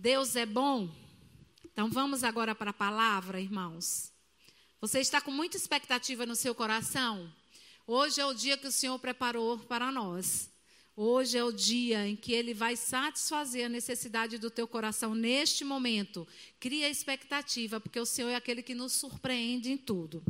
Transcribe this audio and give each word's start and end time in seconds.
Deus 0.00 0.36
é 0.36 0.46
bom. 0.46 0.88
Então 1.64 1.90
vamos 1.90 2.22
agora 2.22 2.54
para 2.54 2.70
a 2.70 2.72
palavra, 2.72 3.40
irmãos. 3.40 4.12
Você 4.80 5.00
está 5.00 5.20
com 5.20 5.32
muita 5.32 5.56
expectativa 5.56 6.24
no 6.24 6.36
seu 6.36 6.54
coração? 6.54 7.28
Hoje 7.84 8.20
é 8.20 8.24
o 8.24 8.32
dia 8.32 8.56
que 8.56 8.68
o 8.68 8.70
Senhor 8.70 8.96
preparou 9.00 9.58
para 9.58 9.90
nós. 9.90 10.50
Hoje 10.94 11.36
é 11.36 11.42
o 11.42 11.50
dia 11.50 12.06
em 12.06 12.14
que 12.14 12.32
Ele 12.32 12.54
vai 12.54 12.76
satisfazer 12.76 13.66
a 13.66 13.68
necessidade 13.68 14.38
do 14.38 14.52
teu 14.52 14.68
coração 14.68 15.16
neste 15.16 15.64
momento. 15.64 16.28
Cria 16.60 16.88
expectativa, 16.88 17.80
porque 17.80 17.98
o 17.98 18.06
Senhor 18.06 18.28
é 18.28 18.36
aquele 18.36 18.62
que 18.62 18.76
nos 18.76 18.92
surpreende 18.92 19.72
em 19.72 19.76
tudo. 19.76 20.22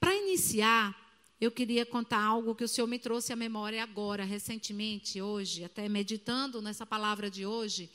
Para 0.00 0.14
iniciar, 0.14 0.98
eu 1.38 1.50
queria 1.50 1.84
contar 1.84 2.24
algo 2.24 2.54
que 2.54 2.64
o 2.64 2.68
Senhor 2.68 2.86
me 2.86 2.98
trouxe 2.98 3.30
à 3.30 3.36
memória 3.36 3.82
agora, 3.82 4.24
recentemente, 4.24 5.20
hoje, 5.20 5.64
até 5.64 5.86
meditando 5.86 6.62
nessa 6.62 6.86
palavra 6.86 7.30
de 7.30 7.44
hoje. 7.44 7.90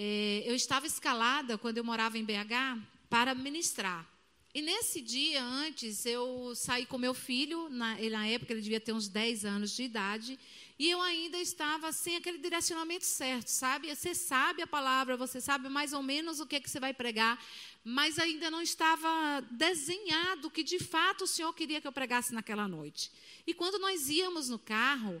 É, 0.00 0.44
eu 0.46 0.54
estava 0.54 0.86
escalada 0.86 1.58
quando 1.58 1.78
eu 1.78 1.82
morava 1.82 2.16
em 2.16 2.24
BH 2.24 2.80
para 3.10 3.34
ministrar. 3.34 4.08
E 4.54 4.62
nesse 4.62 5.00
dia 5.00 5.42
antes, 5.42 6.06
eu 6.06 6.52
saí 6.54 6.86
com 6.86 6.96
meu 6.96 7.12
filho, 7.12 7.68
na, 7.68 7.96
na 7.96 8.24
época 8.28 8.52
ele 8.52 8.60
devia 8.60 8.78
ter 8.78 8.92
uns 8.92 9.08
10 9.08 9.44
anos 9.44 9.72
de 9.72 9.82
idade, 9.82 10.38
e 10.78 10.88
eu 10.88 11.00
ainda 11.02 11.36
estava 11.38 11.90
sem 11.90 12.14
aquele 12.14 12.38
direcionamento 12.38 13.04
certo, 13.04 13.48
sabe? 13.48 13.92
Você 13.92 14.14
sabe 14.14 14.62
a 14.62 14.68
palavra, 14.68 15.16
você 15.16 15.40
sabe 15.40 15.68
mais 15.68 15.92
ou 15.92 16.00
menos 16.00 16.38
o 16.38 16.46
que, 16.46 16.54
é 16.54 16.60
que 16.60 16.70
você 16.70 16.78
vai 16.78 16.94
pregar, 16.94 17.44
mas 17.82 18.20
ainda 18.20 18.48
não 18.52 18.62
estava 18.62 19.44
desenhado 19.50 20.48
que 20.48 20.62
de 20.62 20.78
fato 20.78 21.24
o 21.24 21.26
Senhor 21.26 21.52
queria 21.52 21.80
que 21.80 21.88
eu 21.88 21.92
pregasse 21.92 22.32
naquela 22.32 22.68
noite. 22.68 23.10
E 23.44 23.52
quando 23.52 23.80
nós 23.80 24.08
íamos 24.08 24.48
no 24.48 24.60
carro, 24.60 25.20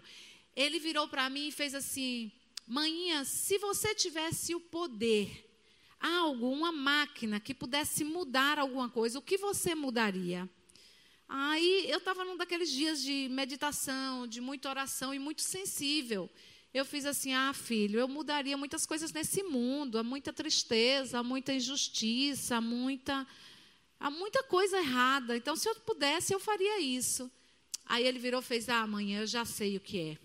ele 0.54 0.78
virou 0.78 1.08
para 1.08 1.28
mim 1.28 1.48
e 1.48 1.52
fez 1.52 1.74
assim: 1.74 2.30
Manhinha, 2.68 3.24
se 3.24 3.56
você 3.56 3.94
tivesse 3.94 4.54
o 4.54 4.60
poder, 4.60 5.48
algo, 5.98 6.50
uma 6.50 6.70
máquina 6.70 7.40
que 7.40 7.54
pudesse 7.54 8.04
mudar 8.04 8.58
alguma 8.58 8.90
coisa, 8.90 9.18
o 9.18 9.22
que 9.22 9.38
você 9.38 9.74
mudaria? 9.74 10.46
Aí 11.26 11.86
eu 11.88 11.96
estava 11.96 12.26
num 12.26 12.36
daqueles 12.36 12.70
dias 12.70 13.02
de 13.02 13.26
meditação, 13.30 14.26
de 14.26 14.42
muita 14.42 14.68
oração 14.68 15.14
e 15.14 15.18
muito 15.18 15.40
sensível. 15.40 16.28
Eu 16.74 16.84
fiz 16.84 17.06
assim: 17.06 17.32
ah, 17.32 17.54
filho, 17.54 17.98
eu 17.98 18.06
mudaria 18.06 18.56
muitas 18.56 18.84
coisas 18.84 19.12
nesse 19.12 19.42
mundo. 19.42 19.98
Há 19.98 20.02
muita 20.02 20.30
tristeza, 20.30 21.20
há 21.20 21.22
muita 21.22 21.54
injustiça, 21.54 22.56
há 22.56 22.60
muita, 22.60 23.26
há 23.98 24.10
muita 24.10 24.42
coisa 24.42 24.76
errada. 24.76 25.34
Então, 25.34 25.56
se 25.56 25.66
eu 25.66 25.74
pudesse, 25.76 26.34
eu 26.34 26.38
faria 26.38 26.80
isso. 26.80 27.30
Aí 27.86 28.04
ele 28.06 28.18
virou 28.18 28.42
fez: 28.42 28.68
ah, 28.68 28.82
amanhã 28.82 29.20
eu 29.20 29.26
já 29.26 29.46
sei 29.46 29.78
o 29.78 29.80
que 29.80 30.00
é. 30.00 30.18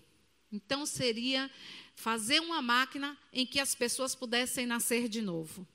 Então, 0.52 0.84
seria 0.84 1.50
fazer 1.94 2.40
uma 2.40 2.60
máquina 2.60 3.16
em 3.32 3.46
que 3.46 3.60
as 3.60 3.74
pessoas 3.74 4.14
pudessem 4.14 4.66
nascer 4.66 5.08
de 5.08 5.22
novo. 5.22 5.66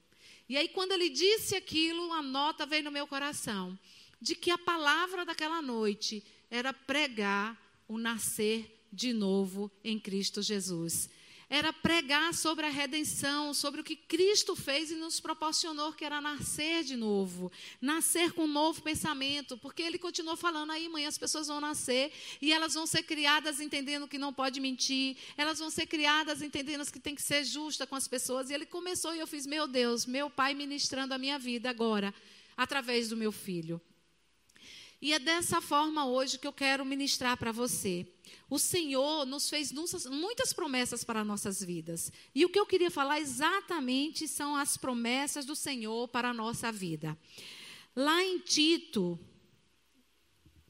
E 0.47 0.57
aí, 0.57 0.67
quando 0.67 0.91
ele 0.91 1.09
disse 1.09 1.55
aquilo, 1.55 2.11
a 2.13 2.21
nota 2.21 2.65
veio 2.65 2.83
no 2.83 2.91
meu 2.91 3.05
coração 3.05 3.77
de 4.21 4.35
que 4.35 4.51
a 4.51 4.57
palavra 4.57 5.25
daquela 5.25 5.61
noite 5.61 6.23
era 6.49 6.73
pregar 6.73 7.57
o 7.87 7.97
nascer 7.97 8.83
de 8.91 9.13
novo 9.13 9.71
em 9.83 9.99
Cristo 9.99 10.41
Jesus 10.41 11.09
era 11.49 11.73
pregar 11.73 12.33
sobre 12.33 12.65
a 12.65 12.69
redenção, 12.69 13.53
sobre 13.53 13.81
o 13.81 13.83
que 13.83 13.95
Cristo 13.95 14.55
fez 14.55 14.91
e 14.91 14.95
nos 14.95 15.19
proporcionou, 15.19 15.93
que 15.93 16.05
era 16.05 16.21
nascer 16.21 16.83
de 16.83 16.95
novo, 16.95 17.51
nascer 17.81 18.33
com 18.33 18.43
um 18.43 18.47
novo 18.47 18.81
pensamento, 18.81 19.57
porque 19.57 19.81
ele 19.81 19.97
continuou 19.97 20.37
falando 20.37 20.71
aí, 20.71 20.87
mãe, 20.87 21.07
as 21.07 21.17
pessoas 21.17 21.47
vão 21.47 21.59
nascer 21.59 22.11
e 22.41 22.53
elas 22.53 22.75
vão 22.75 22.85
ser 22.85 23.03
criadas 23.03 23.59
entendendo 23.59 24.07
que 24.07 24.19
não 24.19 24.31
pode 24.31 24.59
mentir, 24.59 25.17
elas 25.35 25.57
vão 25.57 25.69
ser 25.69 25.87
criadas 25.87 26.41
entendendo 26.41 26.79
que 26.91 26.99
tem 26.99 27.15
que 27.15 27.21
ser 27.21 27.43
justa 27.43 27.87
com 27.87 27.95
as 27.95 28.07
pessoas. 28.07 28.49
E 28.49 28.53
ele 28.53 28.65
começou 28.65 29.15
e 29.15 29.19
eu 29.19 29.27
fiz, 29.27 29.45
meu 29.45 29.67
Deus, 29.67 30.05
meu 30.05 30.29
pai 30.29 30.53
ministrando 30.53 31.13
a 31.13 31.17
minha 31.17 31.39
vida 31.39 31.69
agora, 31.69 32.13
através 32.55 33.09
do 33.09 33.17
meu 33.17 33.31
filho. 33.31 33.81
E 35.01 35.13
é 35.13 35.19
dessa 35.19 35.61
forma 35.61 36.05
hoje 36.05 36.37
que 36.37 36.47
eu 36.47 36.51
quero 36.51 36.85
ministrar 36.85 37.37
para 37.37 37.53
você. 37.53 38.05
O 38.49 38.59
Senhor 38.59 39.25
nos 39.25 39.49
fez 39.49 39.71
muitas 39.71 40.51
promessas 40.51 41.05
para 41.05 41.23
nossas 41.23 41.63
vidas. 41.63 42.11
E 42.35 42.43
o 42.43 42.49
que 42.49 42.59
eu 42.59 42.65
queria 42.65 42.91
falar 42.91 43.19
exatamente 43.19 44.27
são 44.27 44.55
as 44.55 44.75
promessas 44.75 45.45
do 45.45 45.55
Senhor 45.55 46.07
para 46.09 46.29
a 46.29 46.33
nossa 46.33 46.69
vida. 46.69 47.17
Lá 47.95 48.21
em 48.21 48.39
Tito, 48.39 49.17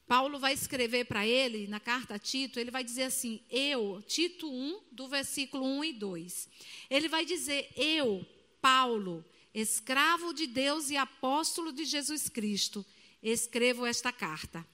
Paulo 0.06 0.38
vai 0.38 0.52
escrever 0.52 1.06
para 1.06 1.26
ele, 1.26 1.66
na 1.66 1.80
carta 1.80 2.14
a 2.14 2.18
Tito, 2.18 2.60
ele 2.60 2.70
vai 2.70 2.84
dizer 2.84 3.04
assim: 3.04 3.40
Eu, 3.50 4.02
Tito 4.06 4.48
1, 4.48 4.80
do 4.92 5.08
versículo 5.08 5.64
1 5.64 5.84
e 5.84 5.92
2. 5.92 6.48
Ele 6.88 7.08
vai 7.08 7.24
dizer: 7.24 7.68
Eu, 7.76 8.24
Paulo, 8.60 9.24
escravo 9.52 10.32
de 10.32 10.46
Deus 10.46 10.90
e 10.90 10.96
apóstolo 10.96 11.72
de 11.72 11.84
Jesus 11.84 12.28
Cristo 12.28 12.86
escrevo 13.22 13.86
esta 13.86 14.12
carta. 14.12 14.66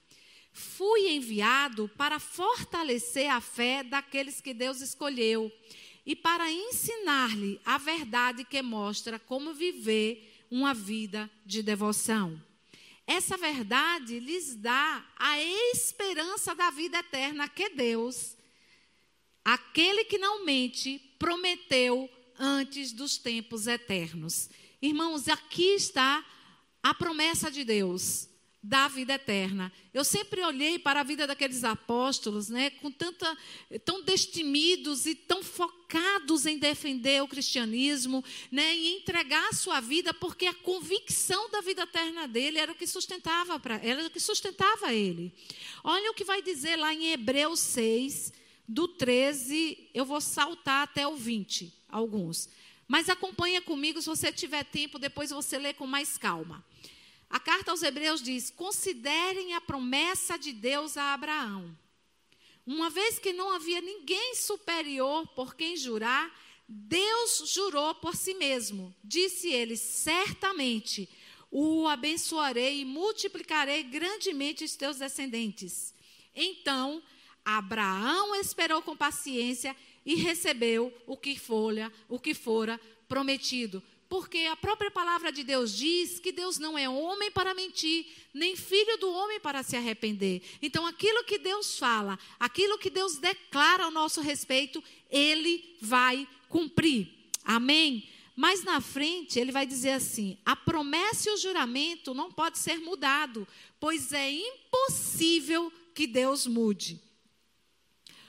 Fui 0.53 1.09
enviado 1.09 1.89
para 1.99 2.19
fortalecer 2.19 3.31
a 3.31 3.41
fé 3.41 3.83
daqueles 3.83 4.41
que 4.41 4.55
Deus 4.55 4.81
escolheu 4.81 5.53
e 6.05 6.17
para 6.17 6.51
ensinar-lhe 6.51 7.61
a 7.65 7.77
verdade 7.77 8.45
que 8.45 8.63
mostra 8.63 9.19
como 9.19 9.53
viver 9.53 10.47
uma 10.51 10.73
vida 10.73 11.31
de 11.45 11.63
devoção. 11.63 12.41
Essa 13.07 13.37
verdade 13.37 14.19
lhes 14.19 14.55
dá 14.55 15.05
a 15.17 15.39
esperança 15.41 16.55
da 16.55 16.71
vida 16.71 16.99
eterna 16.99 17.49
que 17.49 17.69
Deus, 17.71 18.37
aquele 19.45 20.05
que 20.05 20.17
não 20.17 20.45
mente, 20.45 20.99
prometeu 21.19 22.09
antes 22.39 22.93
dos 22.93 23.19
tempos 23.19 23.67
eternos. 23.67 24.49
Irmãos, 24.81 25.29
aqui 25.29 25.75
está 25.75 26.25
a 26.83 26.95
promessa 26.95 27.51
de 27.51 27.65
Deus 27.65 28.29
da 28.67 28.89
vida 28.89 29.15
eterna. 29.15 29.73
Eu 29.95 30.03
sempre 30.03 30.43
olhei 30.43 30.77
para 30.77 31.01
a 31.01 31.05
vida 31.05 31.25
daqueles 31.25 31.63
apóstolos, 31.63 32.49
né, 32.49 32.71
com 32.71 32.91
tanta 32.91 33.37
tão 33.85 34.03
destemidos 34.03 35.07
e 35.07 35.15
tão 35.15 35.41
focados 35.41 36.47
em 36.47 36.59
defender 36.59 37.23
o 37.23 37.29
cristianismo, 37.29 38.25
né, 38.51 38.75
e 38.75 38.97
entregar 38.97 39.49
a 39.51 39.53
sua 39.53 39.79
vida, 39.81 40.13
porque 40.13 40.47
a 40.47 40.55
convicção 40.55 41.49
da 41.49 41.61
vida 41.61 41.83
eterna 41.83 42.27
dele 42.27 42.59
era 42.59 42.73
o 42.73 42.75
que 42.75 42.89
sustentava 42.89 43.61
para, 43.61 43.77
era 43.77 44.05
o 44.05 44.11
que 44.11 44.19
sustentava 44.19 44.93
ele. 44.93 45.33
Olha 45.85 46.11
o 46.11 46.15
que 46.15 46.25
vai 46.25 46.43
dizer 46.43 46.75
lá 46.75 46.93
em 46.93 47.13
Hebreus 47.13 47.61
6, 47.61 48.33
do 48.67 48.89
13, 48.89 49.91
eu 49.95 50.05
vou 50.05 50.21
saltar 50.21 50.83
até 50.83 51.07
o 51.07 51.15
20, 51.15 51.73
alguns. 51.89 52.49
Mas 52.89 53.09
acompanha 53.09 53.63
comigo, 53.63 54.03
se 54.03 54.09
você 54.09 54.33
tiver 54.33 54.65
tempo, 54.65 54.99
depois 54.99 55.31
você 55.31 55.57
lê 55.57 55.73
com 55.73 55.87
mais 55.87 56.19
calma. 56.19 56.65
A 57.29 57.41
carta 57.41 57.71
aos 57.71 57.83
Hebreus 57.83 58.23
diz: 58.23 58.51
considerem 58.51 59.55
a 59.55 59.61
promessa 59.61 60.39
de 60.39 60.53
Deus 60.53 60.97
a 60.97 61.13
Abraão. 61.15 61.77
Uma 62.67 62.91
vez 62.91 63.19
que 63.19 63.33
não 63.33 63.53
havia 63.53 63.81
ninguém 63.81 64.35
superior 64.35 65.27
por 65.29 65.55
quem 65.55 65.77
jurar, 65.77 66.35
Deus 66.69 67.43
jurou 67.53 67.95
por 67.95 68.17
si 68.17 68.35
mesmo. 68.35 68.95
Disse 69.03 69.49
ele: 69.49 69.77
certamente 69.77 71.09
o 71.51 71.87
abençoarei 71.87 72.81
e 72.81 72.85
multiplicarei 72.85 73.83
grandemente 73.85 74.65
os 74.65 74.75
teus 74.75 74.99
descendentes. 74.99 75.95
Então, 76.35 77.03
Abraão 77.45 78.35
esperou 78.35 78.83
com 78.83 78.97
paciência 78.97 79.77
e 80.05 80.17
recebeu 80.17 80.93
o 81.07 81.17
que 81.17 81.39
fora, 81.39 81.93
o 82.09 82.19
que 82.19 82.35
fora 82.35 82.81
prometido. 83.09 83.83
Porque 84.09 84.39
a 84.51 84.57
própria 84.57 84.91
palavra 84.91 85.33
de 85.33 85.43
Deus 85.43 85.77
diz 85.77 86.21
que 86.21 86.31
Deus 86.31 86.59
não 86.59 86.79
é 86.79 86.89
homem 86.89 87.31
para 87.31 87.55
mentir, 87.55 88.07
nem 88.33 88.55
filho 88.55 88.97
do 88.99 89.11
homem 89.11 89.41
para 89.41 89.63
se 89.63 89.77
arrepender. 89.77 90.43
Então, 90.63 90.87
aquilo 90.87 91.25
que 91.25 91.39
Deus 91.39 91.79
fala, 91.79 92.19
aquilo 92.39 92.79
que 92.79 92.89
Deus 92.89 93.19
declara 93.19 93.85
ao 93.85 93.91
nosso 93.91 94.21
respeito, 94.21 94.83
Ele 95.11 95.77
vai 95.81 96.27
cumprir. 96.49 97.09
Amém? 97.45 98.09
Mas 98.35 98.63
na 98.63 98.83
frente, 98.83 99.41
ele 99.41 99.51
vai 99.51 99.67
dizer 99.67 99.93
assim: 99.93 100.37
a 100.45 100.55
promessa 100.55 101.31
e 101.31 101.33
o 101.33 101.39
juramento 101.39 102.13
não 102.13 102.31
pode 102.31 102.59
ser 102.59 102.79
mudado, 102.79 103.49
pois 103.81 104.13
é 104.13 104.31
impossível 104.31 105.73
que 105.95 106.07
Deus 106.07 106.47
mude 106.47 107.01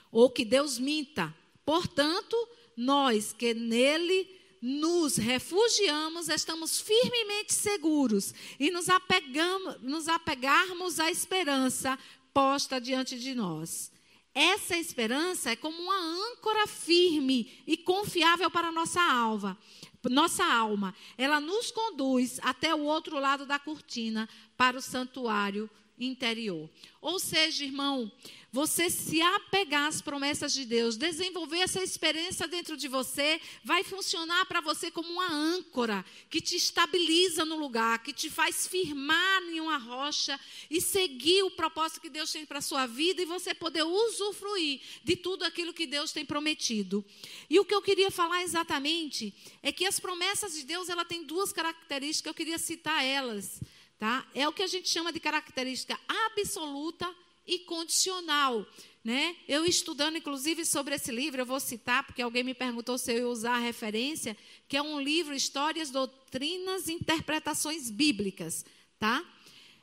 ou 0.09 0.29
que 0.29 0.45
Deus 0.45 0.79
minta. 0.79 1.35
Portanto, 1.65 2.35
nós 2.75 3.33
que 3.33 3.53
nele 3.53 4.36
nos 4.61 5.17
refugiamos, 5.17 6.29
estamos 6.29 6.79
firmemente 6.81 7.53
seguros 7.53 8.33
e 8.59 8.71
nos, 8.71 8.89
apegamos, 8.89 9.81
nos 9.81 10.07
apegarmos 10.07 10.99
à 10.99 11.11
esperança 11.11 11.97
posta 12.33 12.79
diante 12.79 13.19
de 13.19 13.33
nós. 13.33 13.91
Essa 14.33 14.77
esperança 14.77 15.49
é 15.51 15.55
como 15.55 15.81
uma 15.81 15.97
âncora 15.97 16.67
firme 16.67 17.63
e 17.65 17.75
confiável 17.75 18.51
para 18.51 18.71
nossa 18.71 19.01
alma. 19.01 19.57
Nossa 20.03 20.45
alma, 20.45 20.93
ela 21.17 21.39
nos 21.39 21.71
conduz 21.71 22.39
até 22.43 22.73
o 22.73 22.83
outro 22.83 23.19
lado 23.19 23.45
da 23.45 23.57
cortina 23.57 24.29
para 24.55 24.77
o 24.77 24.81
santuário 24.81 25.69
interior. 25.99 26.69
Ou 27.01 27.19
seja, 27.19 27.65
irmão, 27.65 28.11
você 28.57 28.89
se 28.89 29.21
apegar 29.21 29.85
às 29.85 30.01
promessas 30.01 30.51
de 30.51 30.65
Deus, 30.65 30.97
desenvolver 30.97 31.59
essa 31.59 31.79
experiência 31.83 32.47
dentro 32.47 32.75
de 32.75 32.87
você, 32.87 33.39
vai 33.63 33.83
funcionar 33.83 34.47
para 34.47 34.61
você 34.61 34.89
como 34.89 35.07
uma 35.07 35.31
âncora 35.31 36.03
que 36.27 36.41
te 36.41 36.55
estabiliza 36.55 37.45
no 37.45 37.55
lugar, 37.55 38.01
que 38.01 38.11
te 38.11 38.31
faz 38.31 38.65
firmar 38.65 39.43
em 39.43 39.59
uma 39.59 39.77
rocha 39.77 40.39
e 40.71 40.81
seguir 40.81 41.43
o 41.43 41.51
propósito 41.51 42.01
que 42.01 42.09
Deus 42.09 42.31
tem 42.31 42.47
para 42.47 42.57
a 42.57 42.61
sua 42.63 42.87
vida 42.87 43.21
e 43.21 43.25
você 43.25 43.53
poder 43.53 43.83
usufruir 43.83 44.81
de 45.03 45.15
tudo 45.15 45.45
aquilo 45.45 45.71
que 45.71 45.85
Deus 45.85 46.11
tem 46.11 46.25
prometido. 46.25 47.05
E 47.47 47.59
o 47.59 47.65
que 47.65 47.75
eu 47.75 47.81
queria 47.83 48.09
falar 48.09 48.41
exatamente 48.41 49.35
é 49.61 49.71
que 49.71 49.85
as 49.85 49.99
promessas 49.99 50.55
de 50.55 50.63
Deus, 50.63 50.89
ela 50.89 51.05
tem 51.05 51.23
duas 51.23 51.53
características, 51.53 52.31
eu 52.31 52.33
queria 52.33 52.57
citar 52.57 53.05
elas. 53.05 53.61
Tá? 53.99 54.27
É 54.33 54.47
o 54.47 54.53
que 54.53 54.63
a 54.63 54.67
gente 54.67 54.89
chama 54.89 55.13
de 55.13 55.19
característica 55.19 55.99
absoluta 56.07 57.07
e 57.47 57.59
condicional. 57.59 58.67
Né? 59.03 59.37
Eu 59.47 59.65
estudando, 59.65 60.17
inclusive, 60.17 60.65
sobre 60.65 60.95
esse 60.95 61.11
livro, 61.11 61.41
eu 61.41 61.45
vou 61.45 61.61
citar, 61.61 62.03
porque 62.05 62.21
alguém 62.21 62.43
me 62.43 62.53
perguntou 62.53 62.97
se 62.97 63.13
eu 63.13 63.17
ia 63.17 63.27
usar 63.29 63.55
a 63.55 63.59
referência, 63.59 64.35
que 64.67 64.75
é 64.75 64.81
um 64.81 64.99
livro 64.99 65.33
Histórias, 65.33 65.89
Doutrinas 65.89 66.89
e 66.89 66.93
Interpretações 66.93 67.89
Bíblicas. 67.89 68.65
Tá? 68.99 69.23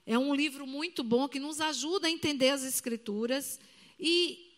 É 0.05 0.19
um 0.19 0.34
livro 0.34 0.66
muito 0.66 1.02
bom 1.02 1.26
que 1.26 1.38
nos 1.38 1.61
ajuda 1.61 2.06
a 2.06 2.11
entender 2.11 2.50
as 2.50 2.62
Escrituras. 2.62 3.58
E 3.99 4.52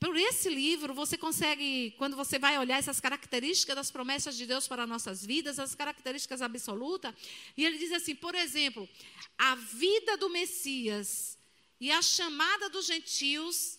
por 0.00 0.16
esse 0.16 0.48
livro, 0.48 0.94
você 0.94 1.18
consegue, 1.18 1.92
quando 1.98 2.16
você 2.16 2.38
vai 2.38 2.58
olhar 2.58 2.78
essas 2.78 3.00
características 3.00 3.76
das 3.76 3.90
promessas 3.90 4.36
de 4.36 4.46
Deus 4.46 4.68
para 4.68 4.86
nossas 4.86 5.26
vidas, 5.26 5.58
as 5.58 5.74
características 5.74 6.40
absolutas, 6.40 7.12
e 7.56 7.64
ele 7.64 7.78
diz 7.78 7.92
assim, 7.92 8.14
por 8.14 8.34
exemplo, 8.34 8.88
a 9.36 9.56
vida 9.56 10.16
do 10.16 10.30
Messias 10.30 11.37
e 11.80 11.90
a 11.90 12.02
chamada 12.02 12.68
dos 12.68 12.86
gentios 12.86 13.78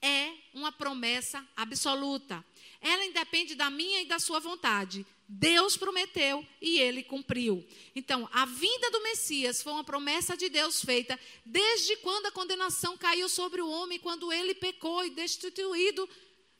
é 0.00 0.32
uma 0.54 0.70
promessa 0.70 1.46
absoluta. 1.56 2.44
Ela 2.80 3.04
independe 3.04 3.54
da 3.54 3.70
minha 3.70 4.02
e 4.02 4.06
da 4.06 4.18
sua 4.18 4.38
vontade. 4.38 5.04
Deus 5.28 5.76
prometeu 5.76 6.46
e 6.60 6.78
ele 6.78 7.02
cumpriu. 7.02 7.66
Então, 7.94 8.28
a 8.32 8.46
vinda 8.46 8.90
do 8.90 9.02
Messias 9.02 9.62
foi 9.62 9.72
uma 9.72 9.84
promessa 9.84 10.36
de 10.36 10.48
Deus 10.48 10.82
feita 10.82 11.18
desde 11.44 11.96
quando 11.96 12.26
a 12.26 12.32
condenação 12.32 12.96
caiu 12.96 13.28
sobre 13.28 13.60
o 13.60 13.68
homem, 13.68 13.98
quando 13.98 14.32
ele 14.32 14.54
pecou 14.54 15.04
e 15.04 15.10
destituído 15.10 16.08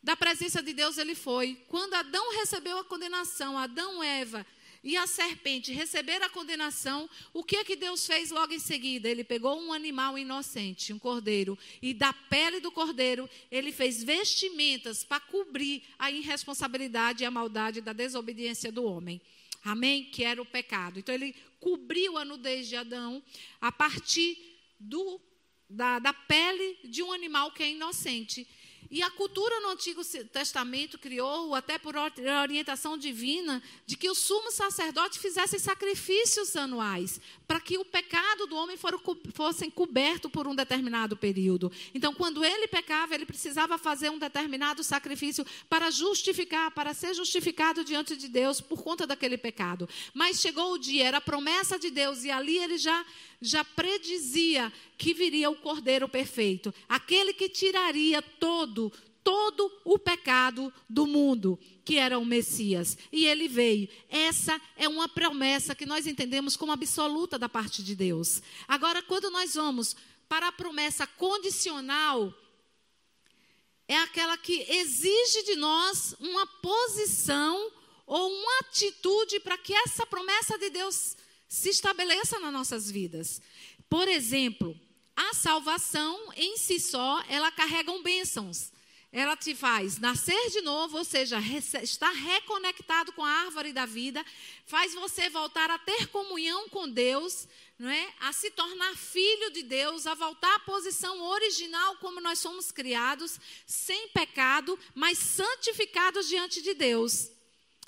da 0.03 0.17
presença 0.17 0.63
de 0.63 0.73
Deus 0.73 0.99
ele 0.99 1.15
foi. 1.15 1.55
Quando 1.69 1.95
Adão 1.95 2.33
recebeu 2.35 2.79
a 2.79 2.85
condenação, 2.85 3.57
Adão 3.57 4.03
e 4.05 4.07
Eva 4.07 4.47
e 4.83 4.97
a 4.97 5.07
serpente 5.07 5.73
receber 5.73 6.23
a 6.23 6.29
condenação, 6.29 7.09
o 7.33 7.43
que 7.43 7.57
é 7.57 7.65
que 7.65 7.77
Deus 7.77 8.07
fez 8.07 8.31
logo 8.31 8.53
em 8.53 8.59
seguida? 8.59 9.09
Ele 9.09 9.25
pegou 9.25 9.61
um 9.61 9.73
animal 9.73 10.19
inocente, 10.19 10.93
um 10.93 10.99
cordeiro, 10.99 11.59
e 11.83 11.93
da 11.93 12.13
pele 12.13 12.61
do 12.61 12.71
cordeiro 12.71 13.29
ele 13.51 13.73
fez 13.73 14.03
vestimentas 14.03 15.05
para 15.05 15.21
cobrir 15.21 15.83
a 15.99 16.11
irresponsabilidade 16.11 17.23
e 17.23 17.27
a 17.27 17.31
maldade 17.31 17.81
da 17.81 17.93
desobediência 17.93 18.71
do 18.71 18.85
homem. 18.85 19.21
Amém? 19.65 20.05
Que 20.05 20.25
era 20.25 20.41
o 20.41 20.47
pecado. 20.47 20.99
Então 20.99 21.15
ele 21.15 21.35
cobriu 21.61 22.17
a 22.17 22.25
nudez 22.25 22.69
de 22.69 22.77
Adão 22.77 23.23
a 23.61 23.73
partir 23.73 24.39
do, 24.79 25.21
da, 25.69 25.99
da 25.99 26.13
pele 26.13 26.79
de 26.85 27.03
um 27.03 27.13
animal 27.13 27.51
que 27.51 27.63
é 27.63 27.71
inocente. 27.71 28.47
E 28.91 29.03
a 29.03 29.11
cultura 29.11 29.61
no 29.61 29.71
Antigo 29.71 30.03
Testamento 30.05 30.99
criou, 30.99 31.55
até 31.55 31.79
por 31.79 31.95
orientação 31.97 32.97
divina, 32.97 33.63
de 33.87 33.97
que 33.97 34.09
o 34.09 34.15
sumo 34.15 34.51
sacerdote 34.51 35.19
fizesse 35.19 35.59
sacrifícios 35.59 36.57
anuais, 36.57 37.21
para 37.47 37.61
que 37.61 37.77
o 37.77 37.85
pecado 37.85 38.47
do 38.47 38.57
homem 38.57 38.79
fosse 39.35 39.71
coberto 39.71 40.31
por 40.31 40.47
um 40.47 40.55
determinado 40.55 41.17
período. 41.17 41.71
Então, 41.95 42.15
quando 42.15 42.43
ele 42.45 42.67
pecava, 42.67 43.15
ele 43.15 43.27
precisava 43.27 43.77
fazer 43.77 44.11
um 44.11 44.19
determinado 44.19 44.83
sacrifício 44.83 45.45
para 45.69 45.91
justificar, 45.91 46.71
para 46.71 46.95
ser 46.95 47.13
justificado 47.15 47.85
diante 47.85 48.17
de 48.17 48.29
Deus 48.29 48.61
por 48.61 48.83
conta 48.83 49.07
daquele 49.07 49.37
pecado. 49.37 49.89
Mas 50.15 50.41
chegou 50.41 50.73
o 50.73 50.79
dia, 50.79 51.07
era 51.07 51.19
a 51.19 51.21
promessa 51.21 51.79
de 51.79 51.91
Deus, 51.91 52.25
e 52.25 52.31
ali 52.31 52.57
ele 52.57 52.79
já 52.79 53.05
já 53.41 53.65
predizia 53.65 54.73
que 54.97 55.15
viria 55.15 55.51
o 55.51 55.57
Cordeiro 55.57 56.09
perfeito, 56.09 56.75
aquele 56.89 57.33
que 57.33 57.49
tiraria 57.49 58.21
todo, 58.21 58.93
todo 59.23 59.71
o 59.85 59.99
pecado 59.99 60.73
do 60.89 61.07
mundo, 61.07 61.59
que 61.85 61.97
era 61.97 62.19
o 62.19 62.25
Messias. 62.25 62.99
E 63.13 63.27
ele 63.27 63.49
veio. 63.49 63.89
Essa 64.09 64.61
é 64.77 64.89
uma 64.89 65.09
promessa 65.09 65.75
que 65.75 65.87
nós 65.87 66.07
entendemos 66.07 66.57
como 66.57 66.73
absoluta 66.73 67.39
da 67.39 67.49
parte 67.49 67.83
de 67.83 67.95
Deus. 67.95 68.43
Agora, 68.67 69.03
quando 69.03 69.31
nós 69.31 69.55
vamos 69.55 69.95
para 70.29 70.49
a 70.49 70.53
promessa 70.53 71.07
condicional, 71.07 72.35
é 73.87 73.97
aquela 73.99 74.37
que 74.37 74.67
exige 74.69 75.45
de 75.45 75.57
nós 75.57 76.15
uma 76.21 76.47
posição 76.47 77.73
ou 78.07 78.31
uma 78.31 78.59
atitude 78.61 79.41
para 79.41 79.57
que 79.57 79.73
essa 79.73 80.05
promessa 80.05 80.59
de 80.59 80.71
Deus 80.71 81.17
se 81.49 81.71
estabeleça 81.71 82.39
nas 82.39 82.53
nossas 82.53 82.91
vidas. 82.91 83.41
Por 83.89 84.07
exemplo, 84.07 84.79
a 85.17 85.35
salvação 85.35 86.33
em 86.37 86.57
si 86.57 86.79
só, 86.79 87.23
ela 87.29 87.51
carrega 87.51 87.91
um 87.91 88.03
bênçãos. 88.03 88.71
Ela 89.11 89.35
te 89.37 89.55
faz 89.55 89.99
nascer 89.99 90.51
de 90.51 90.61
novo, 90.61 90.99
ou 90.99 91.05
seja, 91.05 91.39
estar 91.83 92.11
reconectado 92.11 93.11
com 93.13 93.25
a 93.25 93.31
árvore 93.31 93.73
da 93.73 93.87
vida, 93.87 94.25
faz 94.67 94.93
você 94.93 95.31
voltar 95.31 95.71
a 95.71 95.79
ter 95.79 96.09
comunhão 96.09 96.69
com 96.69 96.87
Deus, 96.87 97.49
não 97.79 97.89
é? 97.89 98.15
a 98.21 98.35
se 98.35 98.51
tornar 98.51 98.95
filho 98.97 99.51
de 99.51 99.63
Deus, 99.63 100.07
a 100.07 100.15
voltar 100.15 100.55
à 100.57 100.61
posição 100.61 101.23
original 101.23 101.97
como 101.97 102.21
nós 102.21 102.39
somos 102.39 102.71
criados, 102.71 103.41
sem 103.67 104.09
pecado, 104.11 104.79
mas 104.95 105.17
santificados 105.17 106.29
diante 106.29 106.61
de 106.61 106.75
Deus. 106.75 107.31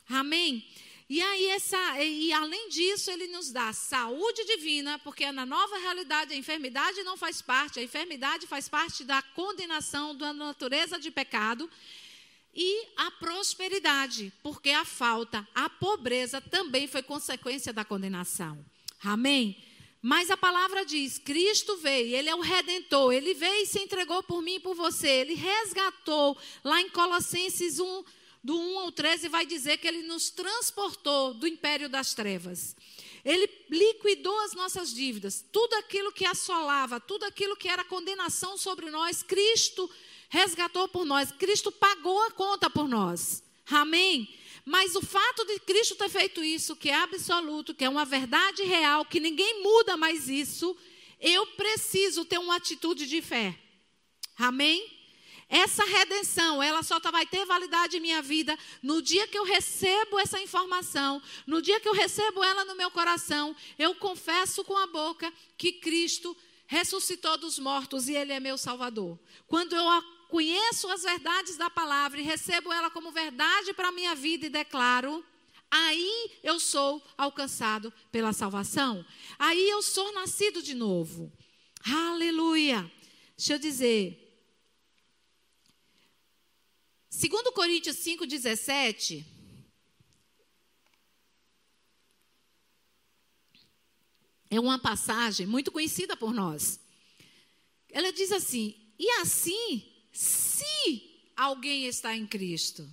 Amém? 0.08 0.66
E 1.10 1.20
aí 1.20 1.46
essa 1.46 2.00
e 2.04 2.32
além 2.32 2.68
disso, 2.68 3.10
ele 3.10 3.26
nos 3.26 3.50
dá 3.50 3.72
saúde 3.72 4.44
divina, 4.44 4.96
porque 5.00 5.32
na 5.32 5.44
nova 5.44 5.76
realidade 5.76 6.32
a 6.32 6.36
enfermidade 6.36 7.02
não 7.02 7.16
faz 7.16 7.42
parte, 7.42 7.80
a 7.80 7.82
enfermidade 7.82 8.46
faz 8.46 8.68
parte 8.68 9.02
da 9.02 9.20
condenação 9.20 10.14
da 10.14 10.32
natureza 10.32 11.00
de 11.00 11.10
pecado. 11.10 11.68
E 12.54 12.86
a 12.96 13.10
prosperidade, 13.10 14.32
porque 14.40 14.70
a 14.70 14.84
falta, 14.84 15.46
a 15.52 15.68
pobreza 15.68 16.40
também 16.40 16.86
foi 16.86 17.02
consequência 17.02 17.72
da 17.72 17.84
condenação. 17.84 18.64
Amém? 19.02 19.60
Mas 20.00 20.30
a 20.30 20.36
palavra 20.36 20.84
diz: 20.84 21.18
Cristo 21.18 21.76
veio, 21.78 22.14
Ele 22.14 22.28
é 22.28 22.34
o 22.36 22.40
redentor, 22.40 23.12
Ele 23.12 23.34
veio 23.34 23.64
e 23.64 23.66
se 23.66 23.80
entregou 23.80 24.22
por 24.22 24.42
mim 24.42 24.54
e 24.54 24.60
por 24.60 24.76
você, 24.76 25.08
Ele 25.08 25.34
resgatou, 25.34 26.38
lá 26.62 26.80
em 26.80 26.88
Colossenses 26.88 27.80
1, 27.80 28.04
do 28.42 28.58
1 28.58 28.78
ao 28.78 28.92
13, 28.92 29.28
vai 29.28 29.44
dizer 29.44 29.76
que 29.76 29.86
ele 29.86 30.02
nos 30.02 30.30
transportou 30.30 31.34
do 31.34 31.46
império 31.46 31.88
das 31.88 32.14
trevas. 32.14 32.74
Ele 33.24 33.48
liquidou 33.68 34.38
as 34.40 34.54
nossas 34.54 34.94
dívidas, 34.94 35.44
tudo 35.52 35.74
aquilo 35.74 36.12
que 36.12 36.24
assolava, 36.24 36.98
tudo 36.98 37.24
aquilo 37.24 37.56
que 37.56 37.68
era 37.68 37.84
condenação 37.84 38.56
sobre 38.56 38.90
nós, 38.90 39.22
Cristo 39.22 39.90
resgatou 40.30 40.88
por 40.88 41.04
nós, 41.04 41.30
Cristo 41.32 41.70
pagou 41.70 42.22
a 42.22 42.30
conta 42.30 42.70
por 42.70 42.88
nós. 42.88 43.42
Amém? 43.66 44.28
Mas 44.64 44.94
o 44.94 45.02
fato 45.02 45.44
de 45.44 45.58
Cristo 45.60 45.94
ter 45.96 46.08
feito 46.08 46.42
isso, 46.42 46.76
que 46.76 46.88
é 46.88 46.94
absoluto, 46.94 47.74
que 47.74 47.84
é 47.84 47.88
uma 47.88 48.04
verdade 48.04 48.62
real, 48.62 49.04
que 49.04 49.20
ninguém 49.20 49.62
muda 49.62 49.96
mais 49.96 50.28
isso, 50.28 50.76
eu 51.20 51.46
preciso 51.48 52.24
ter 52.24 52.38
uma 52.38 52.56
atitude 52.56 53.06
de 53.06 53.20
fé. 53.20 53.58
Amém? 54.36 54.99
Essa 55.50 55.84
redenção, 55.84 56.62
ela 56.62 56.80
só 56.80 57.00
vai 57.10 57.26
ter 57.26 57.44
validade 57.44 57.96
em 57.96 58.00
minha 58.00 58.22
vida 58.22 58.56
no 58.80 59.02
dia 59.02 59.26
que 59.26 59.36
eu 59.36 59.42
recebo 59.42 60.16
essa 60.20 60.40
informação, 60.40 61.20
no 61.44 61.60
dia 61.60 61.80
que 61.80 61.88
eu 61.88 61.92
recebo 61.92 62.44
ela 62.44 62.64
no 62.64 62.76
meu 62.76 62.88
coração, 62.88 63.54
eu 63.76 63.92
confesso 63.96 64.62
com 64.62 64.76
a 64.76 64.86
boca 64.86 65.32
que 65.58 65.72
Cristo 65.72 66.36
ressuscitou 66.68 67.36
dos 67.36 67.58
mortos 67.58 68.08
e 68.08 68.14
Ele 68.14 68.32
é 68.32 68.38
meu 68.38 68.56
Salvador. 68.56 69.18
Quando 69.48 69.74
eu 69.74 69.84
conheço 70.28 70.88
as 70.88 71.02
verdades 71.02 71.56
da 71.56 71.68
palavra 71.68 72.20
e 72.20 72.22
recebo 72.22 72.72
ela 72.72 72.88
como 72.88 73.10
verdade 73.10 73.74
para 73.74 73.88
a 73.88 73.92
minha 73.92 74.14
vida 74.14 74.46
e 74.46 74.50
declaro, 74.50 75.24
aí 75.68 76.30
eu 76.44 76.60
sou 76.60 77.02
alcançado 77.18 77.92
pela 78.12 78.32
salvação. 78.32 79.04
Aí 79.36 79.68
eu 79.68 79.82
sou 79.82 80.12
nascido 80.12 80.62
de 80.62 80.74
novo. 80.74 81.32
Aleluia. 81.84 82.88
Deixa 83.36 83.54
eu 83.54 83.58
dizer, 83.58 84.19
Segundo 87.20 87.52
Coríntios 87.52 87.96
5:17, 87.98 89.26
é 94.48 94.58
uma 94.58 94.78
passagem 94.78 95.46
muito 95.46 95.70
conhecida 95.70 96.16
por 96.16 96.32
nós. 96.32 96.80
Ela 97.90 98.10
diz 98.10 98.32
assim: 98.32 98.74
"E 98.98 99.06
assim, 99.20 99.84
se 100.10 101.28
alguém 101.36 101.84
está 101.84 102.16
em 102.16 102.26
Cristo, 102.26 102.90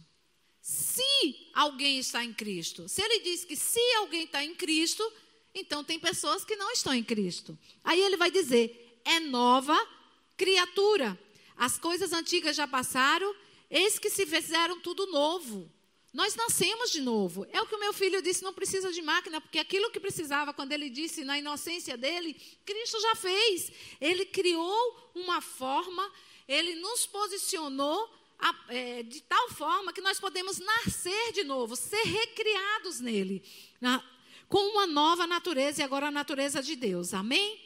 se 0.59 1.49
alguém 1.53 1.97
está 1.97 2.21
em 2.21 2.33
Cristo. 2.33 2.89
Se 2.89 3.01
ele 3.01 3.21
diz 3.21 3.45
que 3.45 3.55
se 3.55 3.79
alguém 3.95 4.25
está 4.25 4.43
em 4.43 4.53
Cristo, 4.53 5.09
então 5.55 5.85
tem 5.85 5.97
pessoas 5.97 6.43
que 6.43 6.57
não 6.57 6.69
estão 6.73 6.93
em 6.93 7.01
Cristo. 7.01 7.57
Aí 7.81 8.01
ele 8.01 8.17
vai 8.17 8.29
dizer: 8.29 8.99
é 9.05 9.21
nova 9.21 9.77
criatura. 10.35 11.17
As 11.55 11.79
coisas 11.79 12.11
antigas 12.11 12.57
já 12.57 12.67
passaram, 12.67 13.33
eis 13.69 13.99
que 13.99 14.09
se 14.09 14.25
fizeram 14.25 14.79
tudo 14.79 15.07
novo. 15.07 15.71
Nós 16.13 16.35
nascemos 16.35 16.91
de 16.91 17.01
novo. 17.01 17.45
É 17.51 17.61
o 17.61 17.67
que 17.67 17.75
o 17.75 17.79
meu 17.79 17.93
filho 17.93 18.21
disse: 18.21 18.43
não 18.43 18.53
precisa 18.53 18.91
de 18.91 19.01
máquina, 19.01 19.39
porque 19.39 19.59
aquilo 19.59 19.91
que 19.91 19.99
precisava, 19.99 20.53
quando 20.53 20.71
ele 20.71 20.89
disse 20.89 21.23
na 21.23 21.37
inocência 21.37 21.97
dele, 21.97 22.33
Cristo 22.65 22.99
já 22.99 23.15
fez. 23.15 23.71
Ele 24.01 24.25
criou 24.25 25.11
uma 25.13 25.41
forma, 25.41 26.11
ele 26.47 26.75
nos 26.75 27.05
posicionou 27.05 28.09
a, 28.39 28.55
é, 28.69 29.03
de 29.03 29.21
tal 29.21 29.49
forma 29.49 29.91
que 29.91 30.01
nós 30.01 30.19
podemos 30.19 30.59
nascer 30.59 31.33
de 31.33 31.43
novo, 31.43 31.75
ser 31.75 32.03
recriados 32.03 32.99
nele, 32.99 33.43
na, 33.81 34.03
com 34.47 34.59
uma 34.71 34.87
nova 34.87 35.27
natureza 35.27 35.81
e 35.81 35.83
agora 35.83 36.07
a 36.07 36.11
natureza 36.11 36.63
de 36.63 36.75
Deus. 36.75 37.13
Amém? 37.13 37.59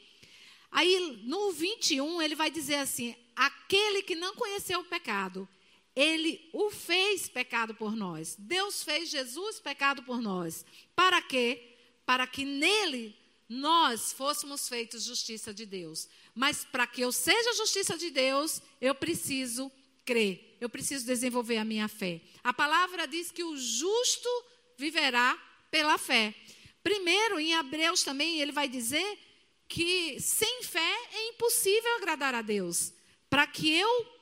Aí 0.72 1.22
no 1.24 1.52
21 1.52 2.22
ele 2.22 2.36
vai 2.36 2.50
dizer 2.50 2.76
assim: 2.76 3.16
aquele 3.36 4.02
que 4.02 4.16
não 4.16 4.36
conheceu 4.36 4.80
o 4.80 4.86
pecado, 4.86 5.48
ele 5.96 6.50
o 6.54 6.70
fez 6.70 7.28
pecado 7.28 7.74
por 7.76 7.96
nós. 7.96 8.36
Deus 8.38 8.84
fez 8.84 9.10
Jesus 9.10 9.60
pecado 9.60 10.04
por 10.04 10.22
nós. 10.22 10.66
Para 10.96 11.22
quê? 11.22 11.76
Para 12.06 12.26
que 12.26 12.46
nele 12.46 13.16
nós 13.48 14.14
fôssemos 14.14 14.70
feitos 14.70 15.04
justiça 15.04 15.54
de 15.54 15.66
Deus. 15.66 16.08
Mas 16.34 16.64
para 16.64 16.88
que 16.88 17.02
eu 17.02 17.12
seja 17.12 17.54
justiça 17.54 17.98
de 17.98 18.10
Deus, 18.10 18.62
eu 18.80 18.96
preciso 18.96 19.70
crer. 20.06 20.58
Eu 20.62 20.70
preciso 20.70 21.06
desenvolver 21.06 21.58
a 21.58 21.66
minha 21.66 21.88
fé. 21.88 22.22
A 22.44 22.54
palavra 22.54 23.06
diz 23.06 23.32
que 23.32 23.44
o 23.44 23.58
justo 23.58 24.30
viverá 24.78 25.38
pela 25.70 25.98
fé. 25.98 26.34
Primeiro, 26.82 27.40
em 27.40 27.54
Hebreus 27.54 28.04
também, 28.04 28.40
ele 28.40 28.52
vai 28.52 28.70
dizer 28.70 29.20
que 29.68 30.20
sem 30.20 30.64
fé 30.64 30.96
é 31.14 31.30
impossível 31.30 31.96
agradar 31.98 32.34
a 32.34 32.42
Deus. 32.42 32.94
Para 33.30 33.46
que 33.48 33.74
eu 33.74 34.21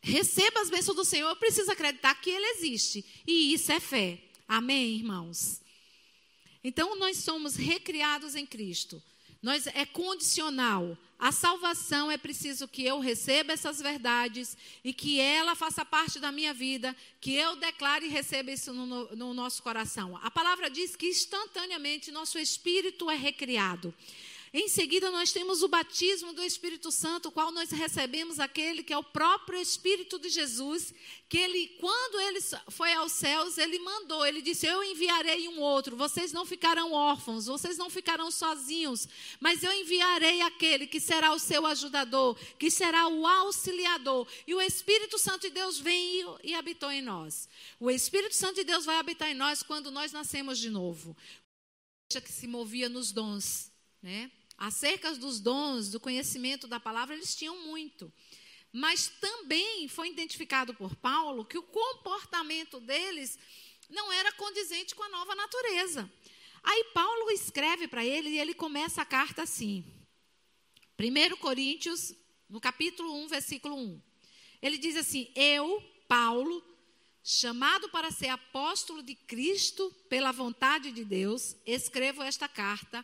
receba 0.00 0.60
as 0.60 0.70
bênçãos 0.70 0.96
do 0.96 1.04
Senhor, 1.04 1.28
eu 1.28 1.36
preciso 1.36 1.70
acreditar 1.70 2.14
que 2.14 2.30
Ele 2.30 2.46
existe. 2.46 3.04
E 3.26 3.52
isso 3.52 3.70
é 3.70 3.80
fé. 3.80 4.18
Amém, 4.48 4.96
irmãos? 4.96 5.60
Então, 6.62 6.96
nós 6.96 7.18
somos 7.18 7.56
recriados 7.56 8.34
em 8.34 8.44
Cristo. 8.44 9.02
Nós, 9.42 9.66
é 9.68 9.86
condicional. 9.86 10.96
A 11.18 11.32
salvação 11.32 12.10
é 12.10 12.16
preciso 12.16 12.66
que 12.66 12.84
eu 12.84 12.98
receba 12.98 13.52
essas 13.52 13.80
verdades 13.80 14.56
e 14.82 14.92
que 14.92 15.20
ela 15.20 15.54
faça 15.54 15.84
parte 15.84 16.18
da 16.18 16.32
minha 16.32 16.52
vida, 16.52 16.96
que 17.20 17.34
eu 17.34 17.56
declare 17.56 18.06
e 18.06 18.08
receba 18.08 18.50
isso 18.50 18.72
no, 18.72 19.14
no 19.14 19.34
nosso 19.34 19.62
coração. 19.62 20.18
A 20.22 20.30
palavra 20.30 20.70
diz 20.70 20.96
que 20.96 21.06
instantaneamente 21.06 22.10
nosso 22.10 22.38
espírito 22.38 23.10
é 23.10 23.16
recriado. 23.16 23.94
Em 24.52 24.66
seguida, 24.66 25.12
nós 25.12 25.30
temos 25.30 25.62
o 25.62 25.68
batismo 25.68 26.32
do 26.32 26.42
Espírito 26.42 26.90
Santo, 26.90 27.28
o 27.28 27.32
qual 27.32 27.52
nós 27.52 27.70
recebemos 27.70 28.40
aquele 28.40 28.82
que 28.82 28.92
é 28.92 28.98
o 28.98 29.04
próprio 29.04 29.60
Espírito 29.60 30.18
de 30.18 30.28
Jesus, 30.28 30.92
que 31.28 31.38
ele, 31.38 31.68
quando 31.78 32.20
ele 32.20 32.40
foi 32.68 32.92
aos 32.94 33.12
céus, 33.12 33.58
ele 33.58 33.78
mandou, 33.78 34.26
ele 34.26 34.42
disse: 34.42 34.66
Eu 34.66 34.82
enviarei 34.82 35.46
um 35.46 35.60
outro, 35.60 35.94
vocês 35.94 36.32
não 36.32 36.44
ficarão 36.44 36.92
órfãos, 36.92 37.46
vocês 37.46 37.78
não 37.78 37.88
ficarão 37.88 38.28
sozinhos, 38.28 39.06
mas 39.38 39.62
eu 39.62 39.72
enviarei 39.72 40.40
aquele 40.40 40.84
que 40.88 40.98
será 40.98 41.32
o 41.32 41.38
seu 41.38 41.64
ajudador, 41.64 42.36
que 42.58 42.72
será 42.72 43.06
o 43.06 43.24
auxiliador. 43.24 44.26
E 44.48 44.54
o 44.54 44.60
Espírito 44.60 45.16
Santo 45.16 45.42
de 45.42 45.50
Deus 45.50 45.78
veio 45.78 46.36
e 46.42 46.54
habitou 46.54 46.90
em 46.90 47.02
nós. 47.02 47.48
O 47.78 47.88
Espírito 47.88 48.34
Santo 48.34 48.56
de 48.56 48.64
Deus 48.64 48.84
vai 48.84 48.96
habitar 48.96 49.30
em 49.30 49.34
nós 49.34 49.62
quando 49.62 49.92
nós 49.92 50.10
nascemos 50.10 50.58
de 50.58 50.70
novo. 50.70 51.16
Que 52.08 52.32
se 52.32 52.48
movia 52.48 52.88
nos 52.88 53.12
dons, 53.12 53.70
né? 54.02 54.28
Acerca 54.60 55.10
dos 55.14 55.40
dons, 55.40 55.88
do 55.88 55.98
conhecimento 55.98 56.68
da 56.68 56.78
palavra, 56.78 57.14
eles 57.14 57.34
tinham 57.34 57.56
muito. 57.64 58.12
Mas 58.70 59.08
também 59.08 59.88
foi 59.88 60.10
identificado 60.10 60.74
por 60.74 60.94
Paulo 60.94 61.46
que 61.46 61.56
o 61.56 61.62
comportamento 61.62 62.78
deles 62.78 63.38
não 63.88 64.12
era 64.12 64.30
condizente 64.32 64.94
com 64.94 65.02
a 65.02 65.08
nova 65.08 65.34
natureza. 65.34 66.12
Aí 66.62 66.84
Paulo 66.92 67.30
escreve 67.30 67.88
para 67.88 68.04
ele 68.04 68.28
e 68.28 68.38
ele 68.38 68.52
começa 68.52 69.00
a 69.00 69.06
carta 69.06 69.44
assim. 69.44 69.82
1 70.98 71.36
Coríntios, 71.38 72.14
no 72.46 72.60
capítulo 72.60 73.14
1, 73.24 73.28
versículo 73.28 73.74
1. 73.74 74.02
Ele 74.60 74.76
diz 74.76 74.94
assim: 74.94 75.32
Eu, 75.34 75.82
Paulo, 76.06 76.62
chamado 77.24 77.88
para 77.88 78.10
ser 78.10 78.28
apóstolo 78.28 79.02
de 79.02 79.14
Cristo 79.14 79.90
pela 80.10 80.32
vontade 80.32 80.92
de 80.92 81.02
Deus, 81.02 81.56
escrevo 81.64 82.22
esta 82.22 82.46
carta 82.46 83.02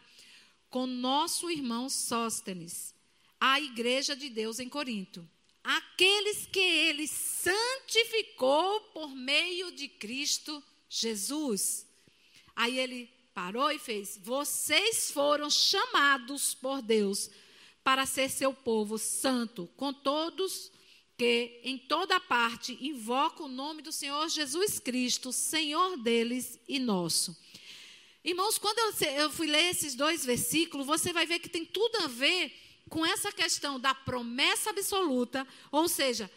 com 0.70 0.86
nosso 0.86 1.50
irmão 1.50 1.88
Sóstenes, 1.88 2.94
à 3.40 3.60
igreja 3.60 4.16
de 4.16 4.28
Deus 4.28 4.58
em 4.58 4.68
Corinto. 4.68 5.28
Aqueles 5.62 6.46
que 6.46 6.60
ele 6.60 7.08
santificou 7.08 8.80
por 8.92 9.14
meio 9.14 9.72
de 9.72 9.88
Cristo 9.88 10.62
Jesus. 10.88 11.86
Aí 12.54 12.78
ele 12.78 13.10
parou 13.34 13.70
e 13.70 13.78
fez: 13.78 14.18
Vocês 14.22 15.10
foram 15.10 15.50
chamados 15.50 16.54
por 16.54 16.80
Deus 16.80 17.30
para 17.82 18.06
ser 18.06 18.30
seu 18.30 18.54
povo 18.54 18.96
santo, 18.98 19.68
com 19.76 19.92
todos 19.92 20.70
que 21.16 21.60
em 21.64 21.78
toda 21.78 22.20
parte 22.20 22.76
invocam 22.80 23.46
o 23.46 23.48
nome 23.48 23.80
do 23.80 23.90
Senhor 23.90 24.28
Jesus 24.28 24.78
Cristo, 24.78 25.32
Senhor 25.32 25.96
deles 25.96 26.58
e 26.68 26.78
nosso. 26.78 27.36
Irmãos, 28.26 28.58
quando 28.58 28.80
eu, 29.04 29.30
fui 29.30 29.46
ler 29.46 29.70
esses 29.70 29.94
dois 29.94 30.24
versículos, 30.24 30.84
você 30.84 31.12
vai 31.12 31.24
ver 31.26 31.38
que 31.38 31.48
tem 31.48 31.64
tudo 31.64 31.98
a 31.98 32.08
ver 32.08 32.52
com 32.90 33.06
essa 33.06 33.30
questão 33.30 33.78
da 33.78 33.94
promessa 33.94 34.70
absoluta, 34.70 35.46
ou 35.70 35.88
seja, 35.88 36.28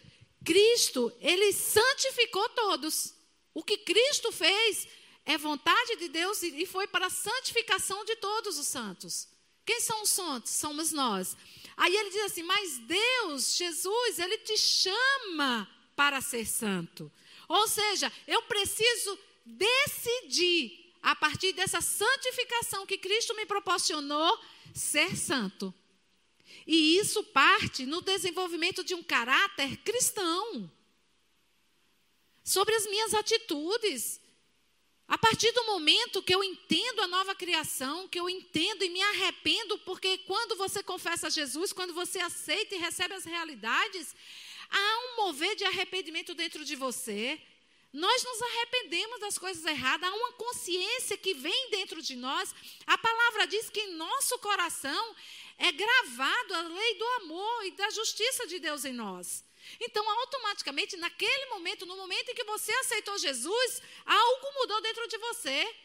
Cristo, 0.46 1.12
ele 1.20 1.52
santificou 1.52 2.48
todos. 2.50 3.16
O 3.56 3.64
que 3.64 3.76
Cristo 3.76 4.32
fez 4.32 4.88
é 5.26 5.36
vontade 5.36 5.96
de 5.96 6.10
Deus 6.10 6.44
e 6.44 6.64
foi 6.68 6.86
para 6.86 7.08
a 7.08 7.10
santificação 7.10 8.06
de 8.06 8.16
todos 8.18 8.60
os 8.60 8.68
santos. 8.68 9.28
Quem 9.66 9.82
são 9.82 10.04
os 10.04 10.12
santos? 10.12 10.52
Somos 10.52 10.92
nós. 10.92 11.36
Aí 11.76 11.96
ele 11.96 12.12
diz 12.12 12.22
assim: 12.26 12.44
Mas 12.44 12.78
Deus, 12.80 13.58
Jesus, 13.58 14.20
ele 14.20 14.38
te 14.38 14.58
chama 14.58 15.68
para 15.96 16.22
ser 16.22 16.46
santo. 16.46 17.12
Ou 17.48 17.68
seja, 17.68 18.14
eu 18.28 18.44
preciso 18.44 19.18
decidir 19.44 20.79
a 21.02 21.16
partir 21.16 21.54
dessa 21.54 21.82
santificação 21.82 22.86
que 22.86 22.98
Cristo 22.98 23.36
me 23.36 23.46
proporcionou, 23.46 24.40
ser 24.74 25.16
santo. 25.16 25.74
E 26.66 26.98
isso 26.98 27.24
parte 27.24 27.86
no 27.86 28.02
desenvolvimento 28.02 28.84
de 28.84 28.94
um 28.94 29.04
caráter 29.04 29.78
cristão. 29.78 30.72
Sobre 32.44 32.76
as 32.76 32.86
minhas 32.86 33.14
atitudes. 33.14 34.20
A 35.08 35.18
partir 35.18 35.52
do 35.52 35.66
momento 35.66 36.22
que 36.22 36.36
eu 36.36 36.44
entendo 36.44 37.02
a 37.02 37.08
nova 37.08 37.34
criação, 37.34 38.08
que 38.08 38.20
eu 38.20 38.30
entendo 38.30 38.84
e 38.84 38.90
me 38.90 39.02
arrependo, 39.02 39.80
porque 39.80 40.20
quando 40.20 40.56
você 40.56 40.84
confessa 40.84 41.32
Jesus, 41.32 41.74
quando 41.74 41.94
você 41.94 42.20
aceita 42.20 42.76
e 42.76 42.78
recebe 42.78 43.16
as 43.16 43.26
realidades, 43.26 44.16
há 44.70 45.00
um 45.00 45.26
mover 45.26 45.56
de 45.56 45.64
arrependimento 45.64 46.36
dentro 46.36 46.64
de 46.64 46.76
você. 46.76 47.42
Nós 47.92 48.24
nos 48.24 48.42
arrependemos 48.42 49.20
das 49.20 49.38
coisas 49.38 49.66
erradas, 49.66 50.08
há 50.08 50.14
uma 50.14 50.34
consciência 50.34 51.18
que 51.18 51.34
vem 51.34 51.72
dentro 51.72 52.02
de 52.02 52.16
nós. 52.16 52.54
A 52.86 52.98
palavra 52.98 53.48
diz 53.48 53.70
que 53.70 53.82
em 53.82 53.96
nosso 53.96 54.38
coração 54.40 55.16
é 55.58 55.72
gravado 55.72 56.54
a 56.54 56.62
lei 56.62 56.96
do 56.96 57.06
amor 57.22 57.66
e 57.66 57.72
da 57.72 57.90
justiça 57.90 58.46
de 58.46 58.60
Deus 58.60 58.86
em 58.86 58.94
nós. 58.94 59.44
Então, 59.80 60.08
automaticamente, 60.08 60.98
naquele 60.98 61.48
momento, 61.48 61.86
no 61.86 61.98
momento 61.98 62.30
em 62.30 62.36
que 62.36 62.44
você 62.44 62.72
aceitou 62.74 63.18
Jesus, 63.18 63.82
algo 64.06 64.54
mudou 64.60 64.82
dentro 64.82 65.08
de 65.08 65.18
você. 65.18 65.76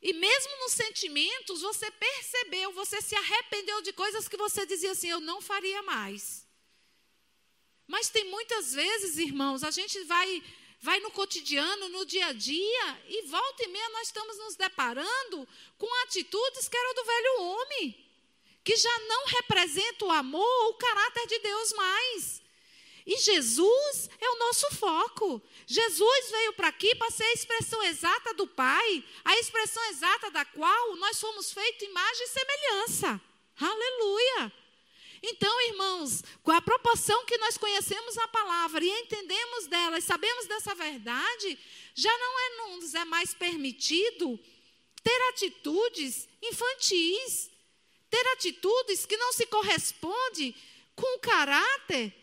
E 0.00 0.12
mesmo 0.12 0.58
nos 0.60 0.72
sentimentos, 0.72 1.60
você 1.60 1.90
percebeu, 1.90 2.72
você 2.72 3.00
se 3.02 3.14
arrependeu 3.14 3.82
de 3.82 3.92
coisas 3.92 4.28
que 4.28 4.36
você 4.36 4.64
dizia 4.64 4.92
assim: 4.92 5.08
eu 5.08 5.20
não 5.20 5.40
faria 5.40 5.82
mais. 5.82 6.46
Mas 7.86 8.08
tem 8.08 8.24
muitas 8.24 8.72
vezes, 8.72 9.18
irmãos, 9.18 9.62
a 9.62 9.70
gente 9.70 10.02
vai 10.04 10.42
vai 10.80 11.00
no 11.00 11.10
cotidiano, 11.10 11.88
no 11.88 12.04
dia 12.04 12.26
a 12.26 12.32
dia, 12.32 13.02
e 13.08 13.22
volta 13.22 13.64
e 13.64 13.68
meia 13.68 13.88
nós 13.90 14.08
estamos 14.08 14.38
nos 14.38 14.56
deparando 14.56 15.48
com 15.78 16.02
atitudes 16.02 16.68
que 16.68 16.76
eram 16.76 16.94
do 16.94 17.04
velho 17.04 17.40
homem, 17.42 18.06
que 18.64 18.76
já 18.76 18.98
não 19.00 19.26
representa 19.26 20.04
o 20.04 20.10
amor 20.10 20.64
ou 20.64 20.70
o 20.70 20.78
caráter 20.78 21.26
de 21.26 21.38
Deus 21.38 21.72
mais. 21.72 22.42
E 23.06 23.16
Jesus 23.18 24.10
é 24.20 24.28
o 24.30 24.38
nosso 24.38 24.68
foco. 24.74 25.40
Jesus 25.64 26.30
veio 26.30 26.52
para 26.54 26.68
aqui 26.68 26.92
para 26.96 27.10
ser 27.10 27.22
a 27.22 27.32
expressão 27.32 27.80
exata 27.84 28.34
do 28.34 28.48
Pai, 28.48 29.04
a 29.24 29.38
expressão 29.38 29.84
exata 29.90 30.30
da 30.32 30.44
qual 30.44 30.96
nós 30.96 31.20
fomos 31.20 31.52
feitos 31.52 31.88
imagem 31.88 32.24
e 32.24 32.28
semelhança. 32.28 33.20
Aleluia! 33.60 34.65
Então, 35.28 35.60
irmãos, 35.68 36.22
com 36.42 36.52
a 36.52 36.62
proporção 36.62 37.24
que 37.24 37.36
nós 37.38 37.58
conhecemos 37.58 38.16
a 38.16 38.28
palavra 38.28 38.84
e 38.84 38.88
entendemos 38.88 39.66
dela 39.66 39.98
e 39.98 40.02
sabemos 40.02 40.46
dessa 40.46 40.72
verdade, 40.72 41.58
já 41.94 42.16
não 42.16 42.40
é, 42.40 42.76
nos 42.76 42.94
é 42.94 43.04
mais 43.04 43.34
permitido 43.34 44.38
ter 45.02 45.28
atitudes 45.30 46.28
infantis, 46.40 47.50
ter 48.08 48.24
atitudes 48.34 49.04
que 49.04 49.16
não 49.16 49.32
se 49.32 49.46
correspondem 49.46 50.54
com 50.94 51.16
o 51.16 51.20
caráter 51.20 52.14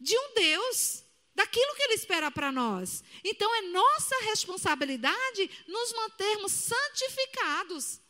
de 0.00 0.16
um 0.16 0.34
Deus, 0.34 1.04
daquilo 1.34 1.74
que 1.74 1.82
Ele 1.82 1.94
espera 1.94 2.30
para 2.30 2.50
nós. 2.50 3.04
Então 3.22 3.54
é 3.56 3.62
nossa 3.62 4.16
responsabilidade 4.22 5.50
nos 5.66 5.92
mantermos 5.92 6.52
santificados. 6.52 8.00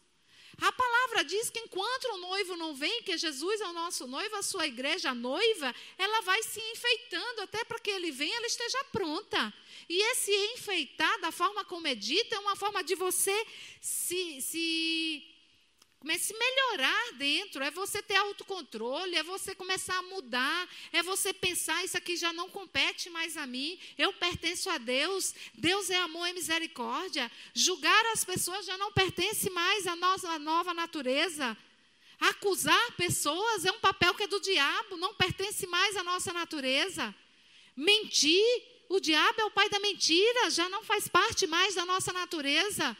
A 0.60 0.72
palavra 0.72 1.24
diz 1.24 1.48
que 1.48 1.58
enquanto 1.60 2.04
o 2.12 2.18
noivo 2.18 2.56
não 2.56 2.74
vem, 2.74 3.02
que 3.02 3.16
Jesus 3.16 3.60
é 3.60 3.66
o 3.66 3.72
nosso 3.72 4.06
noivo, 4.06 4.36
a 4.36 4.42
sua 4.42 4.66
igreja, 4.66 5.10
a 5.10 5.14
noiva, 5.14 5.74
ela 5.96 6.20
vai 6.20 6.42
se 6.42 6.60
enfeitando 6.60 7.40
até 7.40 7.64
para 7.64 7.78
que 7.78 7.90
ele 7.90 8.10
venha, 8.10 8.36
ela 8.36 8.46
esteja 8.46 8.84
pronta. 8.92 9.52
E 9.88 10.02
esse 10.12 10.30
enfeitar, 10.54 11.18
da 11.20 11.32
forma 11.32 11.64
como 11.64 11.86
é 11.86 11.94
dita, 11.94 12.36
é 12.36 12.38
uma 12.38 12.56
forma 12.56 12.84
de 12.84 12.94
você 12.94 13.46
se, 13.80 14.40
se 14.42 15.29
Comece 16.00 16.35
a 16.35 16.38
melhorar 16.38 17.12
dentro, 17.19 17.62
é 17.62 17.71
você 17.71 18.02
ter 18.02 18.16
autocontrole, 18.16 19.16
é 19.16 19.23
você 19.23 19.54
começar 19.54 19.99
a 19.99 20.02
mudar, 20.02 20.66
é 20.95 21.02
você 21.02 21.30
pensar, 21.30 21.85
isso 21.85 21.95
aqui 21.95 22.16
já 22.16 22.33
não 22.33 22.49
compete 22.49 23.11
mais 23.11 23.37
a 23.37 23.47
mim, 23.47 23.78
eu 23.99 24.11
pertenço 24.14 24.71
a 24.71 24.78
Deus, 24.78 25.35
Deus 25.52 25.90
é 25.90 25.97
amor 25.97 26.26
e 26.26 26.33
misericórdia. 26.33 27.30
Julgar 27.52 28.07
as 28.14 28.25
pessoas 28.25 28.64
já 28.64 28.78
não 28.78 28.90
pertence 28.92 29.50
mais 29.50 29.87
à 29.87 29.95
nossa 29.95 30.38
nova 30.38 30.73
natureza. 30.73 31.54
Acusar 32.19 32.92
pessoas 32.92 33.66
é 33.66 33.71
um 33.71 33.80
papel 33.80 34.14
que 34.14 34.23
é 34.23 34.26
do 34.26 34.40
diabo, 34.40 34.97
não 34.97 35.12
pertence 35.12 35.66
mais 35.66 35.99
à 35.99 36.02
nossa 36.02 36.33
natureza. 36.33 37.14
Mentir, 37.76 38.62
o 38.88 39.00
diabo 39.00 39.42
é 39.42 39.45
o 39.45 39.50
pai 39.50 39.69
da 39.69 39.78
mentira, 39.80 40.49
já 40.49 40.66
não 40.71 40.83
faz 40.83 41.07
parte 41.09 41.47
mais 41.47 41.75
da 41.75 41.85
nossa 41.85 42.11
natureza. 42.11 42.97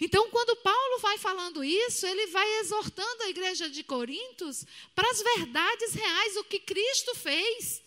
Então, 0.00 0.30
quando 0.30 0.56
Paulo 0.56 0.98
vai 0.98 1.18
falando 1.18 1.64
isso, 1.64 2.06
ele 2.06 2.26
vai 2.26 2.58
exortando 2.58 3.22
a 3.22 3.28
igreja 3.28 3.68
de 3.68 3.82
Corintos 3.82 4.64
para 4.94 5.10
as 5.10 5.22
verdades 5.22 5.94
reais, 5.94 6.36
o 6.36 6.44
que 6.44 6.58
Cristo 6.58 7.14
fez. 7.14 7.82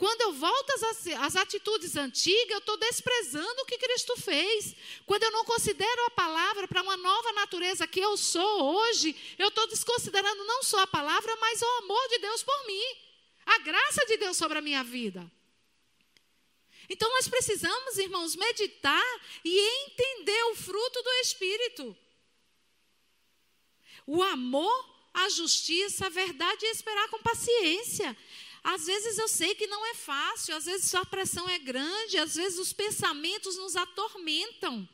Quando 0.00 0.22
eu 0.22 0.32
volto 0.32 0.70
às, 0.70 1.06
às 1.08 1.36
atitudes 1.36 1.94
antigas, 1.94 2.52
eu 2.52 2.58
estou 2.58 2.78
desprezando 2.78 3.60
o 3.60 3.66
que 3.66 3.76
Cristo 3.76 4.16
fez. 4.16 4.74
Quando 5.04 5.24
eu 5.24 5.30
não 5.30 5.44
considero 5.44 6.06
a 6.06 6.10
palavra 6.10 6.66
para 6.66 6.82
uma 6.82 6.96
nova 6.96 7.32
natureza 7.32 7.86
que 7.86 8.00
eu 8.00 8.16
sou 8.16 8.76
hoje, 8.76 9.14
eu 9.38 9.48
estou 9.48 9.66
desconsiderando 9.66 10.42
não 10.44 10.62
só 10.62 10.80
a 10.80 10.86
palavra, 10.86 11.36
mas 11.36 11.60
o 11.60 11.66
amor 11.82 12.08
de 12.08 12.18
Deus 12.18 12.42
por 12.42 12.66
mim, 12.66 12.82
a 13.44 13.58
graça 13.58 14.06
de 14.06 14.16
Deus 14.16 14.38
sobre 14.38 14.56
a 14.56 14.62
minha 14.62 14.82
vida. 14.82 15.30
Então 16.92 17.08
nós 17.08 17.28
precisamos, 17.28 17.98
irmãos, 17.98 18.34
meditar 18.34 19.20
e 19.44 19.58
entender 19.84 20.42
o 20.46 20.56
fruto 20.56 21.00
do 21.00 21.10
Espírito. 21.22 21.96
O 24.04 24.20
amor, 24.24 24.90
a 25.14 25.28
justiça, 25.28 26.06
a 26.06 26.08
verdade 26.08 26.66
e 26.66 26.70
esperar 26.70 27.08
com 27.08 27.22
paciência. 27.22 28.16
Às 28.64 28.86
vezes 28.86 29.18
eu 29.18 29.28
sei 29.28 29.54
que 29.54 29.68
não 29.68 29.86
é 29.86 29.94
fácil, 29.94 30.56
às 30.56 30.64
vezes 30.64 30.92
a 30.96 31.04
pressão 31.04 31.48
é 31.48 31.60
grande, 31.60 32.18
às 32.18 32.34
vezes 32.34 32.58
os 32.58 32.72
pensamentos 32.72 33.56
nos 33.56 33.76
atormentam. 33.76 34.86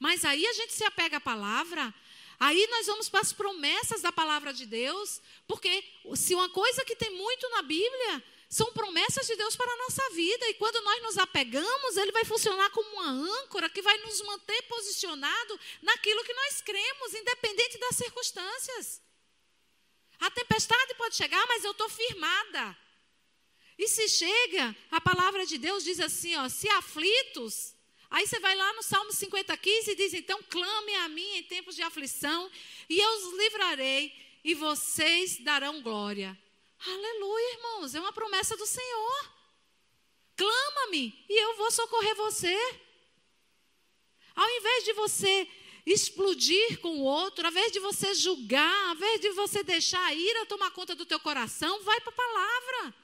Mas 0.00 0.24
aí 0.24 0.44
a 0.44 0.52
gente 0.52 0.72
se 0.72 0.82
apega 0.82 1.18
à 1.18 1.20
palavra, 1.20 1.94
aí 2.40 2.66
nós 2.72 2.86
vamos 2.86 3.08
para 3.08 3.20
as 3.20 3.32
promessas 3.32 4.02
da 4.02 4.10
palavra 4.10 4.52
de 4.52 4.66
Deus, 4.66 5.22
porque 5.46 5.84
se 6.16 6.34
uma 6.34 6.48
coisa 6.48 6.84
que 6.84 6.96
tem 6.96 7.16
muito 7.16 7.48
na 7.50 7.62
Bíblia 7.62 8.24
são 8.50 8.72
promessas 8.72 9.28
de 9.28 9.36
Deus 9.36 9.54
para 9.54 9.72
a 9.72 9.76
nossa 9.76 10.10
vida. 10.10 10.48
E 10.48 10.54
quando 10.54 10.82
nós 10.82 11.02
nos 11.04 11.18
apegamos, 11.18 11.96
ele 11.96 12.10
vai 12.10 12.24
funcionar 12.24 12.68
como 12.70 12.90
uma 12.96 13.08
âncora 13.08 13.70
que 13.70 13.80
vai 13.80 13.96
nos 13.98 14.20
manter 14.22 14.60
posicionado 14.62 15.60
naquilo 15.80 16.24
que 16.24 16.34
nós 16.34 16.60
cremos, 16.60 17.14
independente 17.14 17.78
das 17.78 17.94
circunstâncias. 17.94 19.00
A 20.18 20.30
tempestade 20.32 20.94
pode 20.96 21.14
chegar, 21.14 21.46
mas 21.46 21.62
eu 21.62 21.70
estou 21.70 21.88
firmada. 21.88 22.76
E 23.78 23.86
se 23.86 24.08
chega, 24.08 24.76
a 24.90 25.00
palavra 25.00 25.46
de 25.46 25.56
Deus 25.56 25.84
diz 25.84 26.00
assim: 26.00 26.34
ó, 26.34 26.48
se 26.48 26.68
aflitos, 26.70 27.76
aí 28.10 28.26
você 28.26 28.40
vai 28.40 28.56
lá 28.56 28.72
no 28.72 28.82
Salmo 28.82 29.12
50, 29.12 29.56
15 29.56 29.92
e 29.92 29.94
diz: 29.94 30.12
então 30.12 30.42
clame 30.50 30.94
a 30.96 31.08
mim 31.08 31.36
em 31.36 31.44
tempos 31.44 31.76
de 31.76 31.82
aflição, 31.82 32.50
e 32.88 32.98
eu 32.98 33.10
os 33.12 33.38
livrarei, 33.38 34.12
e 34.42 34.54
vocês 34.54 35.38
darão 35.38 35.80
glória. 35.80 36.36
Aleluia, 36.86 37.54
irmãos, 37.54 37.94
é 37.94 38.00
uma 38.00 38.12
promessa 38.12 38.56
do 38.56 38.66
Senhor. 38.66 39.30
Clama-me 40.34 41.14
e 41.28 41.42
eu 41.44 41.56
vou 41.56 41.70
socorrer 41.70 42.14
você. 42.14 42.56
Ao 44.34 44.48
invés 44.48 44.84
de 44.84 44.92
você 44.94 45.48
explodir 45.84 46.80
com 46.80 47.00
o 47.00 47.02
outro, 47.02 47.44
ao 47.44 47.50
invés 47.50 47.70
de 47.72 47.80
você 47.80 48.14
julgar, 48.14 48.88
ao 48.88 48.94
invés 48.94 49.20
de 49.20 49.30
você 49.30 49.62
deixar 49.62 50.02
a 50.06 50.14
ira 50.14 50.46
tomar 50.46 50.70
conta 50.70 50.94
do 50.94 51.04
teu 51.04 51.20
coração, 51.20 51.82
vai 51.82 52.00
para 52.00 52.10
a 52.10 52.16
palavra. 52.16 52.94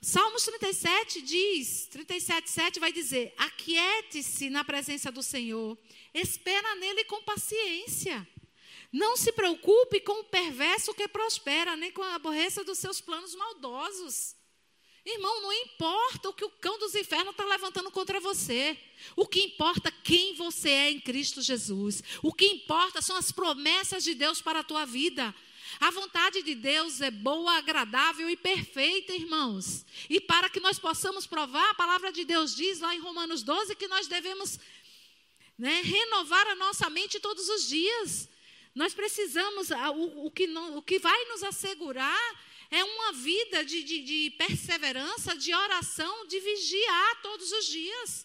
Salmos 0.00 0.44
37 0.44 1.20
diz, 1.22 1.88
37, 1.90 2.48
7 2.48 2.78
vai 2.78 2.92
dizer: 2.92 3.34
Aquiete-se 3.36 4.48
na 4.48 4.62
presença 4.62 5.10
do 5.10 5.24
Senhor, 5.24 5.76
espera 6.14 6.76
nele 6.76 7.04
com 7.04 7.20
paciência. 7.24 8.26
Não 8.92 9.16
se 9.16 9.32
preocupe 9.32 10.00
com 10.00 10.20
o 10.20 10.24
perverso 10.24 10.94
que 10.94 11.06
prospera, 11.08 11.76
nem 11.76 11.92
com 11.92 12.02
a 12.02 12.14
aborreça 12.14 12.64
dos 12.64 12.78
seus 12.78 13.00
planos 13.00 13.34
maldosos. 13.34 14.34
Irmão, 15.04 15.42
não 15.42 15.52
importa 15.52 16.28
o 16.28 16.34
que 16.34 16.44
o 16.44 16.50
cão 16.50 16.78
dos 16.78 16.94
infernos 16.94 17.30
está 17.30 17.44
levantando 17.44 17.90
contra 17.90 18.20
você. 18.20 18.78
O 19.16 19.26
que 19.26 19.40
importa 19.40 19.90
quem 19.90 20.34
você 20.34 20.68
é 20.68 20.90
em 20.90 21.00
Cristo 21.00 21.40
Jesus. 21.40 22.02
O 22.22 22.32
que 22.32 22.46
importa 22.46 23.00
são 23.00 23.16
as 23.16 23.32
promessas 23.32 24.04
de 24.04 24.14
Deus 24.14 24.42
para 24.42 24.60
a 24.60 24.64
tua 24.64 24.84
vida. 24.84 25.34
A 25.80 25.90
vontade 25.90 26.42
de 26.42 26.54
Deus 26.54 27.00
é 27.00 27.10
boa, 27.10 27.56
agradável 27.56 28.28
e 28.28 28.36
perfeita, 28.36 29.12
irmãos. 29.12 29.84
E 30.10 30.20
para 30.20 30.48
que 30.48 30.60
nós 30.60 30.78
possamos 30.78 31.26
provar, 31.26 31.70
a 31.70 31.74
palavra 31.74 32.10
de 32.10 32.24
Deus 32.24 32.54
diz 32.54 32.80
lá 32.80 32.94
em 32.94 33.00
Romanos 33.00 33.42
12 33.42 33.76
que 33.76 33.88
nós 33.88 34.08
devemos 34.08 34.58
né, 35.58 35.82
renovar 35.82 36.46
a 36.48 36.54
nossa 36.54 36.90
mente 36.90 37.20
todos 37.20 37.48
os 37.48 37.68
dias. 37.68 38.28
Nós 38.80 38.94
precisamos, 38.94 39.70
o, 39.70 40.26
o, 40.26 40.30
que, 40.30 40.46
não, 40.46 40.76
o 40.76 40.82
que 40.82 41.00
vai 41.00 41.24
nos 41.24 41.42
assegurar 41.42 42.26
é 42.70 42.84
uma 42.84 43.10
vida 43.12 43.64
de, 43.64 43.82
de, 43.82 43.98
de 44.10 44.30
perseverança, 44.42 45.36
de 45.36 45.52
oração, 45.52 46.14
de 46.28 46.38
vigiar 46.38 47.20
todos 47.20 47.50
os 47.50 47.66
dias. 47.66 48.24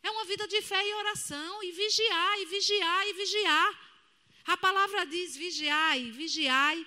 É 0.00 0.08
uma 0.08 0.24
vida 0.24 0.46
de 0.46 0.62
fé 0.62 0.80
e 0.88 0.94
oração, 0.94 1.64
e 1.64 1.72
vigiar, 1.72 2.40
e 2.42 2.44
vigiar, 2.44 3.08
e 3.08 3.12
vigiar. 3.12 3.70
A 4.44 4.56
palavra 4.56 5.04
diz: 5.04 5.36
vigiai, 5.36 6.12
vigiai. 6.12 6.86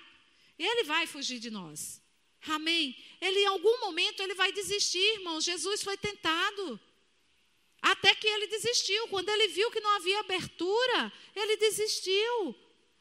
Ele 0.58 0.84
vai 0.84 1.06
fugir 1.06 1.38
de 1.38 1.50
nós. 1.50 2.02
Amém. 2.48 2.96
Ele, 3.20 3.40
em 3.40 3.46
algum 3.46 3.78
momento, 3.80 4.22
ele 4.22 4.32
vai 4.32 4.52
desistir, 4.52 5.06
irmãos. 5.18 5.44
Jesus 5.44 5.82
foi 5.82 5.98
tentado. 5.98 6.80
Até 7.82 8.14
que 8.14 8.26
ele 8.26 8.46
desistiu. 8.46 9.06
Quando 9.08 9.28
ele 9.28 9.48
viu 9.48 9.70
que 9.70 9.80
não 9.80 9.96
havia 9.96 10.20
abertura, 10.20 11.12
ele 11.34 11.58
desistiu. 11.58 12.56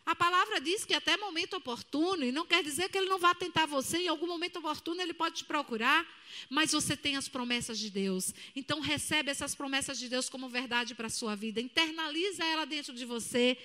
A 0.05 0.15
palavra 0.15 0.61
diz 0.61 0.85
que 0.85 0.93
até 0.93 1.17
momento 1.17 1.57
oportuno, 1.57 2.23
e 2.23 2.31
não 2.31 2.45
quer 2.45 2.63
dizer 2.63 2.89
que 2.89 2.97
ele 2.97 3.09
não 3.09 3.17
vá 3.17 3.33
tentar 3.33 3.65
você, 3.65 3.97
em 3.97 4.07
algum 4.07 4.27
momento 4.27 4.59
oportuno 4.59 5.01
ele 5.01 5.15
pode 5.15 5.37
te 5.37 5.45
procurar, 5.45 6.05
mas 6.47 6.73
você 6.73 6.95
tem 6.95 7.15
as 7.17 7.27
promessas 7.27 7.79
de 7.79 7.89
Deus. 7.89 8.31
Então 8.55 8.79
recebe 8.81 9.31
essas 9.31 9.55
promessas 9.55 9.97
de 9.97 10.07
Deus 10.07 10.29
como 10.29 10.47
verdade 10.47 10.93
para 10.93 11.07
a 11.07 11.09
sua 11.09 11.35
vida, 11.35 11.59
internaliza 11.59 12.45
ela 12.45 12.65
dentro 12.65 12.93
de 12.93 13.03
você, 13.03 13.57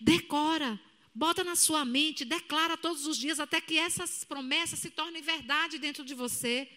decora, 0.00 0.80
bota 1.14 1.44
na 1.44 1.54
sua 1.54 1.84
mente, 1.84 2.24
declara 2.24 2.76
todos 2.76 3.06
os 3.06 3.16
dias 3.16 3.38
até 3.38 3.60
que 3.60 3.78
essas 3.78 4.24
promessas 4.24 4.80
se 4.80 4.90
tornem 4.90 5.22
verdade 5.22 5.78
dentro 5.78 6.04
de 6.04 6.12
você. 6.14 6.68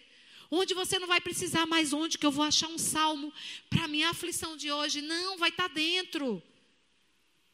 Onde 0.48 0.74
você 0.74 0.98
não 0.98 1.08
vai 1.08 1.20
precisar 1.20 1.66
mais 1.66 1.92
onde 1.92 2.16
que 2.16 2.24
eu 2.24 2.30
vou 2.30 2.44
achar 2.44 2.68
um 2.68 2.78
salmo 2.78 3.32
para 3.68 3.88
minha 3.88 4.08
aflição 4.10 4.56
de 4.56 4.70
hoje, 4.70 5.02
não, 5.02 5.36
vai 5.36 5.50
estar 5.50 5.68
tá 5.68 5.74
dentro. 5.74 6.42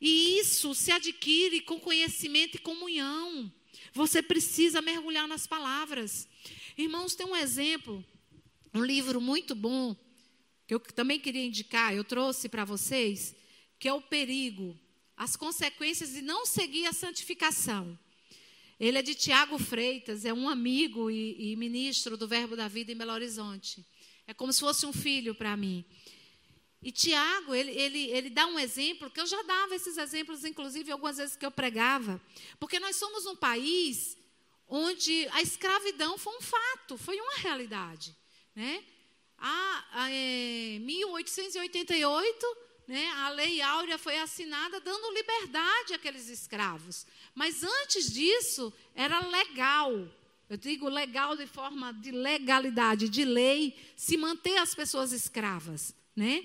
E 0.06 0.38
isso 0.38 0.74
se 0.74 0.92
adquire 0.92 1.62
com 1.62 1.80
conhecimento 1.80 2.56
e 2.56 2.60
comunhão. 2.60 3.50
Você 3.94 4.22
precisa 4.22 4.82
mergulhar 4.82 5.26
nas 5.26 5.46
palavras. 5.46 6.28
Irmãos, 6.76 7.14
tem 7.14 7.24
um 7.26 7.34
exemplo, 7.34 8.04
um 8.74 8.84
livro 8.84 9.18
muito 9.18 9.54
bom, 9.54 9.96
que 10.66 10.74
eu 10.74 10.80
também 10.80 11.18
queria 11.18 11.46
indicar, 11.46 11.94
eu 11.94 12.04
trouxe 12.04 12.50
para 12.50 12.66
vocês, 12.66 13.34
que 13.78 13.88
é 13.88 13.94
o 13.94 14.02
perigo, 14.02 14.78
as 15.16 15.36
consequências 15.36 16.12
de 16.12 16.20
não 16.20 16.44
seguir 16.44 16.84
a 16.84 16.92
santificação. 16.92 17.98
Ele 18.78 18.98
é 18.98 19.02
de 19.02 19.14
Tiago 19.14 19.58
Freitas, 19.58 20.26
é 20.26 20.34
um 20.34 20.50
amigo 20.50 21.10
e, 21.10 21.52
e 21.52 21.56
ministro 21.56 22.18
do 22.18 22.28
Verbo 22.28 22.54
da 22.54 22.68
Vida 22.68 22.92
em 22.92 22.96
Belo 22.96 23.12
Horizonte. 23.12 23.82
É 24.26 24.34
como 24.34 24.52
se 24.52 24.60
fosse 24.60 24.84
um 24.84 24.92
filho 24.92 25.34
para 25.34 25.56
mim. 25.56 25.82
E 26.84 26.92
Tiago, 26.92 27.54
ele, 27.54 27.72
ele, 27.72 28.10
ele 28.10 28.30
dá 28.30 28.46
um 28.46 28.58
exemplo, 28.58 29.10
que 29.10 29.20
eu 29.20 29.26
já 29.26 29.42
dava 29.42 29.74
esses 29.74 29.96
exemplos, 29.96 30.44
inclusive, 30.44 30.92
algumas 30.92 31.16
vezes 31.16 31.34
que 31.34 31.44
eu 31.44 31.50
pregava. 31.50 32.20
Porque 32.60 32.78
nós 32.78 32.96
somos 32.96 33.24
um 33.24 33.34
país 33.34 34.16
onde 34.68 35.26
a 35.32 35.40
escravidão 35.40 36.18
foi 36.18 36.36
um 36.36 36.42
fato, 36.42 36.98
foi 36.98 37.18
uma 37.18 37.36
realidade. 37.36 38.14
Né? 38.54 38.84
A, 39.38 39.84
a 39.92 40.10
é, 40.10 40.78
1888, 40.80 42.56
né, 42.86 43.08
a 43.16 43.30
Lei 43.30 43.62
Áurea 43.62 43.96
foi 43.96 44.18
assinada 44.18 44.78
dando 44.78 45.10
liberdade 45.12 45.94
àqueles 45.94 46.28
escravos. 46.28 47.06
Mas 47.34 47.64
antes 47.64 48.12
disso, 48.12 48.70
era 48.94 49.26
legal 49.26 50.06
eu 50.48 50.58
digo 50.58 50.88
legal 50.88 51.36
de 51.36 51.46
forma 51.46 51.92
de 51.92 52.10
legalidade, 52.10 53.08
de 53.08 53.24
lei, 53.24 53.74
se 53.96 54.16
manter 54.16 54.58
as 54.58 54.74
pessoas 54.74 55.10
escravas, 55.10 55.94
né? 56.14 56.44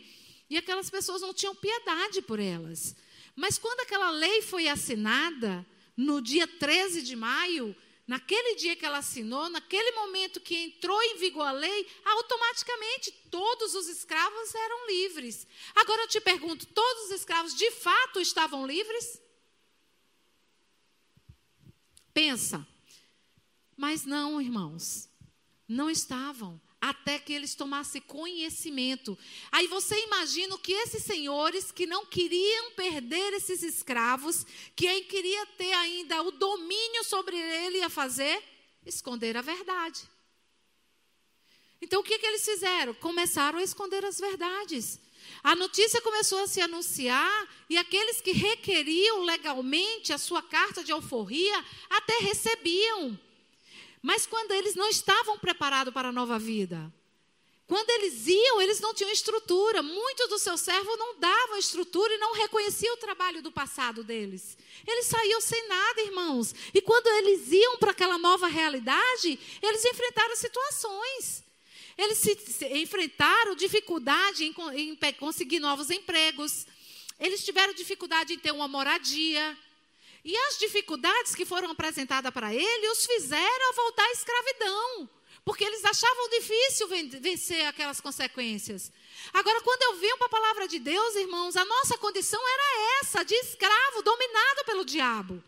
E 0.50 0.58
aquelas 0.58 0.90
pessoas 0.90 1.22
não 1.22 1.34
tinham 1.34 1.56
piedade 1.56 2.22
por 2.22 2.40
elas. 2.40 2.96
Mas 3.36 3.58
quando 3.58 3.82
aquela 3.82 4.10
lei 4.10 4.42
foi 4.42 4.68
assinada, 4.68 5.66
no 5.96 6.22
dia 6.22 6.48
13 6.48 7.02
de 7.02 7.16
maio, 7.16 7.76
naquele 8.08 8.56
dia 8.56 8.76
que 8.76 8.86
ela 8.86 8.98
assinou, 8.98 9.50
naquele 9.50 9.92
momento 9.92 10.40
que 10.40 10.56
entrou 10.56 11.00
em 11.04 11.18
vigor 11.18 11.46
a 11.46 11.52
lei, 11.52 11.88
automaticamente 12.04 13.12
todos 13.30 13.76
os 13.76 13.88
escravos 13.88 14.56
eram 14.56 14.88
livres. 14.88 15.46
Agora 15.76 16.04
eu 16.04 16.08
te 16.08 16.20
pergunto: 16.20 16.66
todos 16.66 17.06
os 17.06 17.12
escravos 17.12 17.54
de 17.54 17.70
fato 17.72 18.20
estavam 18.20 18.66
livres? 18.66 19.22
Pensa. 22.14 22.68
Mas 23.78 24.06
não, 24.06 24.42
irmãos, 24.42 25.08
não 25.68 25.90
estavam 25.90 26.60
até 26.82 27.20
que 27.20 27.34
eles 27.34 27.56
tomassem 27.56 28.02
conhecimento. 28.02 29.18
Aí 29.52 29.68
você 29.68 29.96
imagina 30.06 30.58
que 30.58 30.72
esses 30.72 31.04
senhores 31.04 31.72
que 31.72 31.86
não 31.86 32.06
queriam 32.06 32.72
perder 32.72 33.34
esses 33.34 33.62
escravos, 33.64 34.46
que 34.76 35.02
queria 35.02 35.46
ter 35.58 35.74
ainda 35.74 36.22
o 36.24 36.32
domínio 36.32 37.04
sobre 37.04 37.38
ele, 37.38 37.80
ia 37.80 37.90
fazer? 37.90 38.42
Esconder 38.86 39.36
a 39.36 39.42
verdade. 39.42 40.02
Então 41.82 42.02
o 42.02 42.04
que, 42.04 42.18
que 42.18 42.26
eles 42.26 42.44
fizeram? 42.44 42.94
Começaram 42.96 43.60
a 43.60 43.64
esconder 43.64 44.04
as 44.06 44.20
verdades. 44.20 45.00
A 45.44 45.56
notícia 45.56 46.02
começou 46.02 46.44
a 46.44 46.48
se 46.48 46.62
anunciar 46.62 47.48
e 47.70 47.78
aqueles 47.78 48.22
que 48.22 48.32
requeriam 48.32 49.24
legalmente 49.24 50.12
a 50.12 50.18
sua 50.18 50.42
carta 50.42 50.84
de 50.84 50.92
alforria 50.92 51.66
até 51.90 52.20
recebiam. 52.20 53.20
Mas 54.02 54.26
quando 54.26 54.52
eles 54.52 54.76
não 54.76 54.88
estavam 54.90 55.38
preparados 55.38 55.94
para 55.94 56.10
a 56.10 56.12
nova 56.12 56.40
vida, 56.40 56.92
quando 57.70 57.88
eles 57.92 58.26
iam, 58.26 58.60
eles 58.60 58.80
não 58.80 58.96
tinham 58.96 59.12
estrutura. 59.12 59.84
Muitos 59.84 60.28
dos 60.28 60.42
seus 60.42 60.60
servos 60.60 60.98
não 60.98 61.20
davam 61.20 61.56
estrutura 61.56 62.12
e 62.12 62.18
não 62.18 62.34
reconheciam 62.34 62.96
o 62.96 62.98
trabalho 62.98 63.44
do 63.44 63.52
passado 63.52 64.04
deles. 64.04 64.58
Eles 64.88 65.06
saíam 65.06 65.40
sem 65.40 65.68
nada, 65.68 66.02
irmãos. 66.02 66.56
E 66.74 66.82
quando 66.82 67.06
eles 67.06 67.52
iam 67.52 67.78
para 67.78 67.92
aquela 67.92 68.18
nova 68.18 68.48
realidade, 68.48 69.40
eles 69.62 69.86
enfrentaram 69.86 70.36
situações. 70.36 71.44
Eles 71.96 72.18
se, 72.18 72.36
se 72.38 72.66
enfrentaram 72.80 73.54
dificuldade 73.54 74.46
em, 74.46 74.56
em 74.74 75.14
conseguir 75.14 75.60
novos 75.60 75.92
empregos. 75.92 76.66
Eles 77.20 77.46
tiveram 77.46 77.74
dificuldade 77.76 78.34
em 78.34 78.40
ter 78.40 78.52
uma 78.52 78.68
moradia. 78.68 79.56
E 80.24 80.36
as 80.36 80.58
dificuldades 80.58 81.34
que 81.34 81.46
foram 81.46 81.72
apresentadas 81.72 82.32
para 82.32 82.54
ele 82.54 82.90
os 82.90 83.06
fizeram 83.06 83.74
voltar 83.74 84.04
à 84.04 84.12
escravidão. 84.12 85.10
Porque 85.46 85.64
eles 85.64 85.84
achavam 85.86 86.30
difícil 86.30 86.88
vencer 87.22 87.66
aquelas 87.66 88.02
consequências. 88.02 88.92
Agora, 89.34 89.62
quando 89.62 89.82
eu 89.84 89.96
venho 89.96 90.18
para 90.18 90.28
a 90.28 90.30
palavra 90.30 90.68
de 90.68 90.80
Deus, 90.80 91.16
irmãos, 91.16 91.56
a 91.56 91.66
nossa 91.66 91.98
condição 91.98 92.42
era 92.48 93.00
essa, 93.02 93.24
de 93.24 93.34
escravo, 93.36 94.04
dominado 94.04 94.66
pelo 94.66 94.86
diabo. 94.86 95.42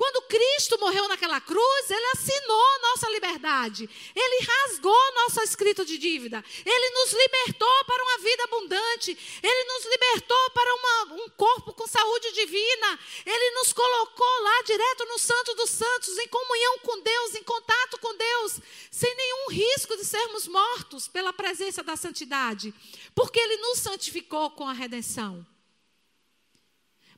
Quando 0.00 0.22
Cristo 0.22 0.80
morreu 0.80 1.06
naquela 1.08 1.42
cruz, 1.42 1.90
ele 1.90 2.06
assinou 2.14 2.80
nossa 2.80 3.10
liberdade. 3.10 3.86
Ele 4.16 4.46
rasgou 4.46 5.14
nosso 5.14 5.42
escrito 5.42 5.84
de 5.84 5.98
dívida. 5.98 6.42
Ele 6.64 6.90
nos 6.94 7.12
libertou 7.12 7.84
para 7.84 8.02
uma 8.02 8.18
vida 8.20 8.44
abundante. 8.44 9.10
Ele 9.42 9.64
nos 9.64 9.84
libertou 9.84 10.50
para 10.52 10.74
uma, 10.74 11.22
um 11.22 11.28
corpo 11.28 11.74
com 11.74 11.86
saúde 11.86 12.32
divina. 12.32 12.98
Ele 13.26 13.50
nos 13.56 13.74
colocou 13.74 14.42
lá 14.42 14.62
direto 14.62 15.04
no 15.04 15.18
Santo 15.18 15.54
dos 15.54 15.68
Santos, 15.68 16.16
em 16.16 16.28
comunhão 16.28 16.78
com 16.78 16.98
Deus, 17.02 17.34
em 17.34 17.42
contato 17.42 17.98
com 17.98 18.16
Deus, 18.16 18.58
sem 18.90 19.14
nenhum 19.14 19.48
risco 19.50 19.98
de 19.98 20.04
sermos 20.06 20.48
mortos 20.48 21.08
pela 21.08 21.34
presença 21.34 21.82
da 21.82 21.94
santidade, 21.94 22.72
porque 23.14 23.38
ele 23.38 23.58
nos 23.58 23.80
santificou 23.80 24.50
com 24.52 24.66
a 24.66 24.72
redenção. 24.72 25.46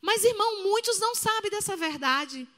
Mas, 0.01 0.25
irmão, 0.25 0.65
muitos 0.65 0.99
não 0.99 1.15
sabem 1.15 1.49
dessa 1.49 1.77
verdade. 1.77 2.49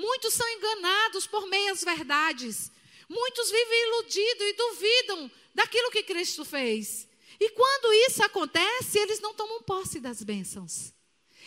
Muitos 0.00 0.32
são 0.32 0.48
enganados 0.48 1.26
por 1.26 1.46
meias 1.46 1.84
verdades. 1.84 2.72
Muitos 3.06 3.50
vivem 3.50 3.82
iludidos 3.88 4.46
e 4.46 4.52
duvidam 4.54 5.30
daquilo 5.54 5.90
que 5.90 6.02
Cristo 6.02 6.42
fez. 6.42 7.06
E 7.38 7.50
quando 7.50 7.92
isso 8.08 8.24
acontece, 8.24 8.98
eles 8.98 9.20
não 9.20 9.34
tomam 9.34 9.62
posse 9.62 10.00
das 10.00 10.22
bênçãos. 10.22 10.94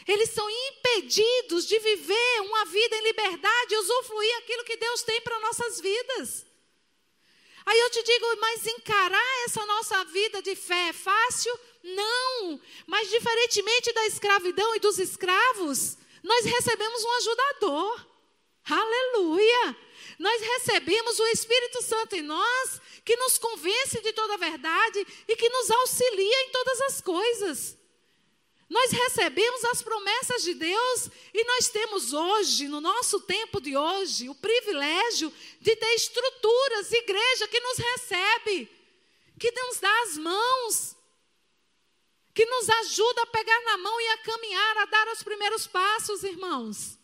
Eles 0.08 0.30
são 0.30 0.48
impedidos 0.48 1.66
de 1.66 1.80
viver 1.80 2.42
uma 2.42 2.66
vida 2.66 2.96
em 2.96 3.04
liberdade 3.04 3.74
e 3.74 3.78
usufruir 3.78 4.38
aquilo 4.38 4.64
que 4.66 4.78
Deus 4.78 5.02
tem 5.02 5.20
para 5.22 5.40
nossas 5.40 5.82
vidas. 5.82 6.46
Aí 7.66 7.80
eu 7.80 7.90
te 7.90 8.04
digo, 8.04 8.36
mas 8.40 8.68
encarar 8.68 9.44
essa 9.46 9.66
nossa 9.66 10.04
vida 10.06 10.44
de 10.44 10.56
fé 10.56 10.90
é 10.90 10.94
fácil? 10.94 11.60
Não. 11.82 12.62
Mas 12.86 13.10
diferentemente 13.10 13.92
da 13.94 14.06
escravidão 14.06 14.76
e 14.76 14.80
dos 14.80 15.00
escravos, 15.00 15.98
nós 16.22 16.46
recebemos 16.46 17.04
um 17.04 17.12
ajudador. 17.18 18.13
Aleluia! 18.66 19.78
Nós 20.18 20.42
recebemos 20.42 21.20
o 21.20 21.28
Espírito 21.28 21.82
Santo 21.82 22.16
em 22.16 22.22
nós, 22.22 22.82
que 23.04 23.16
nos 23.18 23.38
convence 23.38 24.02
de 24.02 24.14
toda 24.14 24.36
a 24.36 24.38
verdade 24.38 25.06
e 25.28 25.36
que 25.36 25.50
nos 25.50 25.70
auxilia 25.70 26.42
em 26.44 26.50
todas 26.50 26.82
as 26.82 27.02
coisas. 27.02 27.78
Nós 28.70 28.92
recebemos 28.92 29.64
as 29.66 29.82
promessas 29.82 30.42
de 30.44 30.54
Deus 30.54 31.10
e 31.34 31.44
nós 31.44 31.68
temos 31.68 32.14
hoje, 32.14 32.68
no 32.68 32.80
nosso 32.80 33.20
tempo 33.22 33.60
de 33.60 33.76
hoje, 33.76 34.30
o 34.30 34.36
privilégio 34.36 35.32
de 35.60 35.76
ter 35.76 35.94
estruturas, 35.94 36.92
igreja 36.92 37.48
que 37.48 37.60
nos 37.60 37.78
recebe, 37.78 38.72
que 39.40 39.52
nos 39.52 39.80
dá 39.80 40.02
as 40.04 40.18
mãos, 40.18 40.96
que 42.34 42.46
nos 42.46 42.70
ajuda 42.70 43.24
a 43.24 43.28
pegar 43.28 43.62
na 43.62 43.78
mão 43.78 44.02
e 44.02 44.08
a 44.08 44.18
caminhar, 44.20 44.78
a 44.78 44.86
dar 44.86 45.08
os 45.10 45.22
primeiros 45.22 45.68
passos, 45.68 46.24
irmãos. 46.24 46.98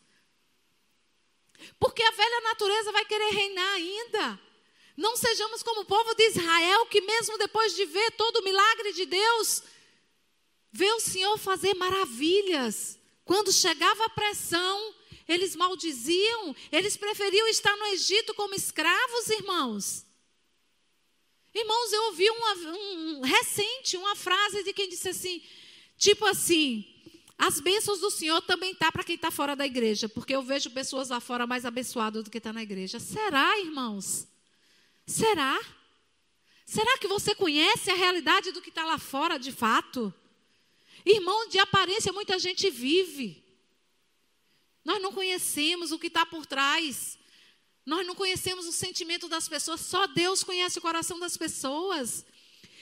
Porque 1.80 2.04
a 2.04 2.12
velha 2.12 2.42
natureza 2.42 2.92
vai 2.92 3.06
querer 3.06 3.30
reinar 3.32 3.74
ainda. 3.74 4.40
Não 4.98 5.16
sejamos 5.16 5.64
como 5.64 5.82
o 5.82 5.86
povo 5.86 6.14
de 6.14 6.28
Israel, 6.28 6.86
que 6.88 7.02
mesmo 7.02 7.38
depois 7.38 7.76
de 7.76 7.86
ver 7.86 8.12
todo 8.12 8.38
o 8.38 8.44
milagre 8.44 8.92
de 8.94 9.06
Deus, 9.06 9.64
vê 10.72 10.92
o 10.92 11.00
Senhor 11.00 11.38
fazer 11.38 11.74
maravilhas. 11.76 13.00
Quando 13.24 13.52
chegava 13.52 14.06
a 14.06 14.10
pressão, 14.10 14.96
eles 15.28 15.56
maldiziam, 15.56 16.56
eles 16.72 16.98
preferiam 16.98 17.48
estar 17.48 17.76
no 17.78 17.86
Egito 17.88 18.34
como 18.34 18.56
escravos, 18.56 19.30
irmãos. 19.30 20.06
Irmãos, 21.54 21.94
eu 21.94 22.04
ouvi 22.06 22.30
uma, 22.30 22.54
um, 22.54 23.22
recente 23.22 23.98
uma 23.98 24.16
frase 24.16 24.64
de 24.64 24.74
quem 24.74 24.90
disse 24.90 25.10
assim, 25.10 25.42
tipo 25.98 26.26
assim, 26.26 26.86
as 27.40 27.62
bênçãos 27.62 28.02
do 28.02 28.12
Senhor 28.12 28.42
também 28.42 28.76
tá 28.76 28.92
para 28.92 29.02
quem 29.02 29.16
está 29.16 29.32
fora 29.32 29.56
da 29.56 29.66
igreja, 29.66 30.10
porque 30.10 30.36
eu 30.36 30.44
vejo 30.44 30.70
pessoas 30.72 31.08
lá 31.08 31.22
fora 31.22 31.48
mais 31.48 31.64
abençoadas 31.64 32.26
do 32.26 32.30
que 32.30 32.38
está 32.38 32.52
na 32.52 32.62
igreja. 32.62 33.00
Será, 33.00 33.58
irmãos? 33.60 34.28
Será? 35.08 35.58
Será 36.66 36.98
que 36.98 37.08
você 37.08 37.34
conhece 37.34 37.90
a 37.90 37.96
realidade 37.96 38.52
do 38.52 38.62
que 38.62 38.68
está 38.68 38.84
lá 38.84 39.00
fora 39.00 39.40
de 39.40 39.54
fato? 39.54 40.14
Irmão, 41.06 41.48
de 41.48 41.58
aparência 41.58 42.12
muita 42.12 42.38
gente 42.38 42.70
vive. 42.70 43.42
Nós 44.84 45.02
não 45.02 45.14
conhecemos 45.14 45.94
o 45.94 45.98
que 45.98 46.08
está 46.08 46.26
por 46.26 46.46
trás. 46.46 47.18
Nós 47.86 48.06
não 48.06 48.16
conhecemos 48.16 48.68
o 48.68 48.74
sentimento 48.74 49.30
das 49.30 49.48
pessoas. 49.48 49.80
Só 49.80 50.08
Deus 50.08 50.44
conhece 50.44 50.78
o 50.78 50.82
coração 50.82 51.18
das 51.18 51.38
pessoas. 51.38 52.26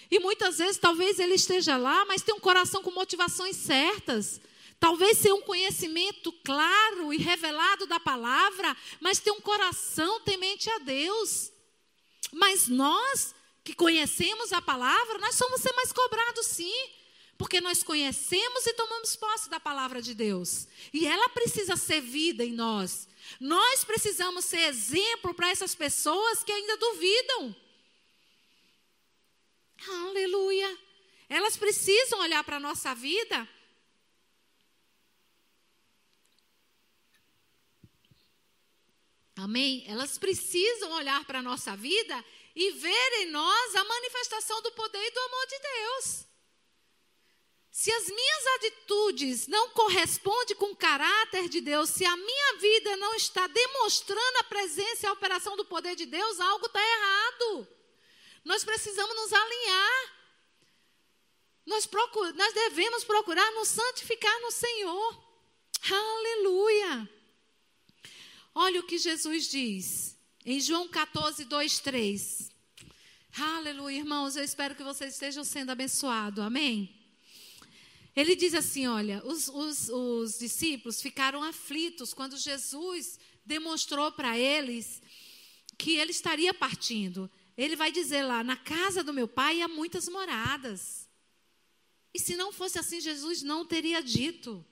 E 0.10 0.20
muitas 0.20 0.58
vezes, 0.58 0.80
talvez 0.80 1.20
ele 1.20 1.36
esteja 1.36 1.78
lá, 1.78 2.06
mas 2.06 2.24
tem 2.24 2.34
um 2.34 2.40
coração 2.40 2.82
com 2.82 2.90
motivações 2.90 3.56
certas. 3.56 4.42
Talvez 4.80 5.18
seja 5.18 5.34
um 5.34 5.42
conhecimento 5.42 6.32
claro 6.44 7.12
e 7.12 7.18
revelado 7.18 7.88
da 7.88 8.00
palavra, 8.00 8.78
mas 9.00 9.20
tem 9.20 9.34
um 9.34 9.42
coração 9.42 10.22
temente 10.22 10.70
a 10.70 10.78
Deus. 10.80 11.52
Mas 12.32 12.68
nós 12.68 13.34
que 13.64 13.74
conhecemos 13.74 14.54
a 14.54 14.62
palavra, 14.62 15.18
nós 15.18 15.36
somos 15.36 15.62
ser 15.62 15.74
mais 15.74 15.92
cobrados 15.92 16.46
sim, 16.48 16.90
porque 17.38 17.60
nós 17.60 17.84
conhecemos 17.84 18.66
e 18.66 18.74
tomamos 18.74 19.16
posse 19.16 19.50
da 19.50 19.60
palavra 19.60 20.02
de 20.02 20.14
Deus. 20.14 20.68
E 20.94 21.06
ela 21.06 21.28
precisa 21.30 21.76
ser 21.76 22.00
vida 22.00 22.46
em 22.46 22.54
nós. 22.54 23.08
Nós 23.40 23.84
precisamos 23.84 24.46
ser 24.46 24.60
exemplo 24.60 25.34
para 25.34 25.50
essas 25.50 25.76
pessoas 25.76 26.44
que 26.44 26.52
ainda 26.52 26.78
duvidam. 26.78 27.56
Aleluia. 30.08 30.78
Elas 31.30 31.58
precisam 31.58 32.20
olhar 32.20 32.44
para 32.44 32.56
a 32.56 32.60
nossa 32.60 32.96
vida 32.96 33.48
Amém? 39.38 39.86
Elas 39.88 40.18
precisam 40.18 40.92
olhar 40.94 41.24
para 41.26 41.40
a 41.40 41.44
nossa 41.44 41.76
vida 41.76 42.26
e 42.56 42.72
ver 42.72 43.14
em 43.22 43.28
nós 43.28 43.76
a 43.76 43.84
manifestação 43.84 44.62
do 44.64 44.72
poder 44.72 45.00
e 45.00 45.12
do 45.12 45.20
amor 45.20 45.48
de 45.48 45.60
Deus. 45.60 46.28
Se 47.70 47.92
as 47.92 48.08
minhas 48.08 48.48
atitudes 48.56 49.46
não 49.46 49.70
correspondem 49.70 50.56
com 50.56 50.72
o 50.72 50.76
caráter 50.76 51.48
de 51.48 51.62
Deus, 51.62 51.92
se 51.92 52.04
a 52.04 52.18
minha 52.18 52.58
vida 52.58 52.98
não 52.98 53.14
está 53.14 53.46
demonstrando 53.46 54.40
a 54.40 54.44
presença 54.46 55.06
e 55.06 55.10
a 55.10 55.14
operação 55.14 55.56
do 55.56 55.64
poder 55.64 55.96
de 55.96 56.08
Deus, 56.08 56.40
algo 56.40 56.66
está 56.66 56.82
errado. 56.82 57.68
Nós 58.44 58.64
precisamos 58.64 59.16
nos 59.16 59.32
alinhar. 59.32 60.14
Nós, 61.68 61.86
procur, 61.86 62.34
nós 62.34 62.54
devemos 62.54 63.04
procurar 63.04 63.52
nos 63.52 63.68
santificar 63.68 64.42
no 64.42 64.50
Senhor. 64.50 65.24
Aleluia. 65.92 67.17
Olha 68.60 68.80
o 68.80 68.84
que 68.84 68.98
Jesus 68.98 69.48
diz 69.48 70.18
em 70.44 70.60
João 70.60 70.88
14, 70.88 71.46
2, 71.46 71.80
3. 71.80 72.50
Aleluia, 73.40 74.00
irmãos. 74.00 74.36
Eu 74.36 74.44
espero 74.44 74.74
que 74.74 74.82
vocês 74.82 75.14
estejam 75.14 75.44
sendo 75.44 75.70
abençoados. 75.70 76.44
Amém? 76.44 76.92
Ele 78.16 78.36
diz 78.36 78.56
assim: 78.56 78.88
olha, 78.88 79.22
os, 79.24 79.48
os, 79.48 79.90
os 79.90 80.40
discípulos 80.40 81.00
ficaram 81.00 81.44
aflitos 81.44 82.16
quando 82.16 82.36
Jesus 82.36 83.20
demonstrou 83.46 84.12
para 84.12 84.36
eles 84.36 85.04
que 85.78 85.92
ele 85.92 86.10
estaria 86.10 86.52
partindo. 86.52 87.30
Ele 87.56 87.76
vai 87.76 87.92
dizer 87.92 88.24
lá: 88.24 88.44
na 88.44 88.58
casa 88.58 89.04
do 89.04 89.14
meu 89.14 89.28
pai 89.28 89.62
há 89.62 89.68
muitas 89.68 90.08
moradas. 90.10 91.08
E 92.12 92.18
se 92.18 92.36
não 92.36 92.52
fosse 92.52 92.80
assim, 92.80 93.00
Jesus 93.00 93.44
não 93.44 93.64
teria 93.64 94.02
dito. 94.02 94.66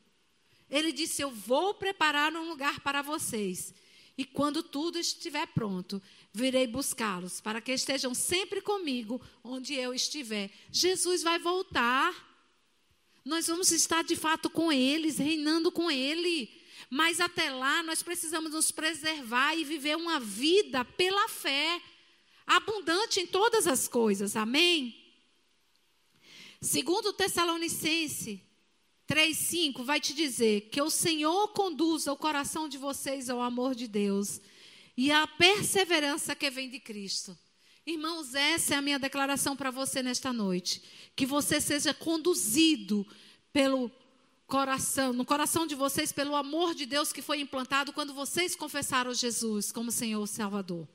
Ele 0.70 0.92
disse: 0.92 1.22
Eu 1.22 1.32
vou 1.32 1.74
preparar 1.74 2.34
um 2.34 2.48
lugar 2.48 2.80
para 2.80 3.02
vocês. 3.02 3.74
E 4.18 4.24
quando 4.24 4.64
tudo 4.64 4.98
estiver 4.98 5.46
pronto, 5.48 6.02
virei 6.32 6.66
buscá-los, 6.66 7.42
para 7.42 7.60
que 7.60 7.74
estejam 7.74 8.14
sempre 8.14 8.62
comigo 8.62 9.22
onde 9.44 9.74
eu 9.74 9.94
estiver. 9.94 10.50
Jesus 10.72 11.22
vai 11.22 11.38
voltar. 11.38 12.34
Nós 13.26 13.48
vamos 13.48 13.72
estar 13.72 14.04
de 14.04 14.16
fato 14.16 14.50
com 14.50 14.72
eles, 14.72 15.18
reinando 15.18 15.72
com 15.72 15.92
ele. 15.92 16.50
Mas 16.90 17.20
até 17.20 17.50
lá 17.50 17.84
nós 17.84 18.02
precisamos 18.04 18.52
nos 18.52 18.72
preservar 18.72 19.56
e 19.56 19.66
viver 19.66 19.98
uma 19.98 20.20
vida 20.20 20.86
pela 20.86 21.28
fé, 21.28 21.82
abundante 22.46 23.20
em 23.20 23.28
todas 23.28 23.68
as 23.68 23.88
coisas. 23.88 24.36
Amém? 24.36 24.96
Segundo 26.62 27.12
Tessalonicense 27.12 28.45
3:5 29.08 29.84
vai 29.84 30.00
te 30.00 30.14
dizer 30.14 30.70
que 30.72 30.82
o 30.82 30.90
Senhor 30.90 31.50
conduza 31.50 32.12
o 32.12 32.18
coração 32.18 32.68
de 32.68 32.78
vocês 32.78 33.30
ao 33.30 33.42
amor 33.42 33.76
de 33.76 33.88
Deus 33.88 34.42
e 34.98 35.12
à 35.12 35.28
perseverança 35.28 36.36
que 36.36 36.50
vem 36.50 36.70
de 36.70 36.80
Cristo. 36.80 37.38
Irmãos, 37.86 38.34
essa 38.34 38.74
é 38.74 38.78
a 38.78 38.82
minha 38.82 38.98
declaração 38.98 39.56
para 39.56 39.70
você 39.70 40.02
nesta 40.02 40.34
noite. 40.34 40.82
Que 41.16 41.26
você 41.26 41.62
seja 41.62 41.94
conduzido 41.94 43.06
pelo 43.54 43.92
coração, 44.48 45.14
no 45.14 45.24
coração 45.24 45.68
de 45.68 45.76
vocês, 45.76 46.12
pelo 46.12 46.36
amor 46.36 46.74
de 46.74 46.86
Deus 46.86 47.14
que 47.14 47.22
foi 47.22 47.40
implantado 47.40 47.94
quando 47.94 48.14
vocês 48.14 48.56
confessaram 48.56 49.14
Jesus 49.14 49.72
como 49.72 49.92
Senhor 49.92 50.26
Salvador. 50.28 50.88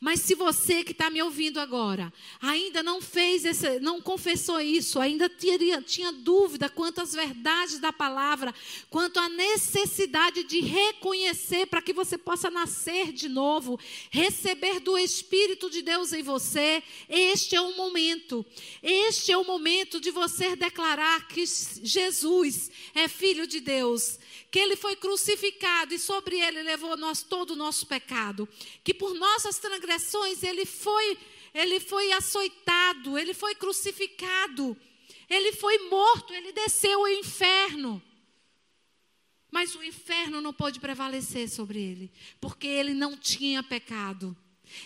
Mas 0.00 0.20
se 0.20 0.34
você 0.34 0.82
que 0.84 0.92
está 0.92 1.10
me 1.10 1.22
ouvindo 1.22 1.60
agora 1.60 2.12
ainda 2.40 2.82
não 2.82 3.00
fez 3.00 3.44
esse, 3.44 3.80
não 3.80 4.00
confessou 4.00 4.60
isso, 4.60 4.98
ainda 4.98 5.28
teria, 5.28 5.80
tinha 5.82 6.12
dúvida 6.12 6.68
quanto 6.68 7.00
às 7.00 7.12
verdades 7.12 7.78
da 7.78 7.92
palavra, 7.92 8.54
quanto 8.90 9.18
à 9.18 9.28
necessidade 9.28 10.44
de 10.44 10.60
reconhecer 10.60 11.66
para 11.66 11.82
que 11.82 11.92
você 11.92 12.18
possa 12.18 12.50
nascer 12.50 13.12
de 13.12 13.28
novo, 13.28 13.78
receber 14.10 14.80
do 14.80 14.98
Espírito 14.98 15.70
de 15.70 15.82
Deus 15.82 16.12
em 16.12 16.22
você, 16.22 16.82
este 17.08 17.56
é 17.56 17.60
o 17.60 17.76
momento. 17.76 18.44
Este 18.82 19.32
é 19.32 19.36
o 19.36 19.44
momento 19.44 20.00
de 20.00 20.10
você 20.10 20.56
declarar 20.56 21.28
que 21.28 21.44
Jesus 21.46 22.70
é 22.94 23.08
filho 23.08 23.46
de 23.46 23.60
Deus 23.60 24.18
que 24.52 24.58
ele 24.58 24.76
foi 24.76 24.94
crucificado 24.94 25.94
e 25.94 25.98
sobre 25.98 26.38
ele 26.38 26.62
levou 26.62 26.94
nós 26.94 27.22
todo 27.22 27.52
o 27.52 27.56
nosso 27.56 27.86
pecado, 27.86 28.46
que 28.84 28.92
por 28.92 29.14
nossas 29.14 29.58
transgressões 29.58 30.42
ele 30.42 30.66
foi 30.66 31.18
ele 31.54 31.80
foi 31.80 32.12
açoitado, 32.12 33.18
ele 33.18 33.34
foi 33.34 33.54
crucificado, 33.54 34.76
ele 35.28 35.52
foi 35.52 35.78
morto, 35.88 36.32
ele 36.32 36.52
desceu 36.52 37.00
ao 37.00 37.08
inferno. 37.08 38.02
Mas 39.50 39.74
o 39.74 39.82
inferno 39.82 40.40
não 40.40 40.52
pôde 40.52 40.80
prevalecer 40.80 41.48
sobre 41.48 41.78
ele, 41.78 42.12
porque 42.40 42.66
ele 42.66 42.94
não 42.94 43.16
tinha 43.16 43.62
pecado. 43.62 44.34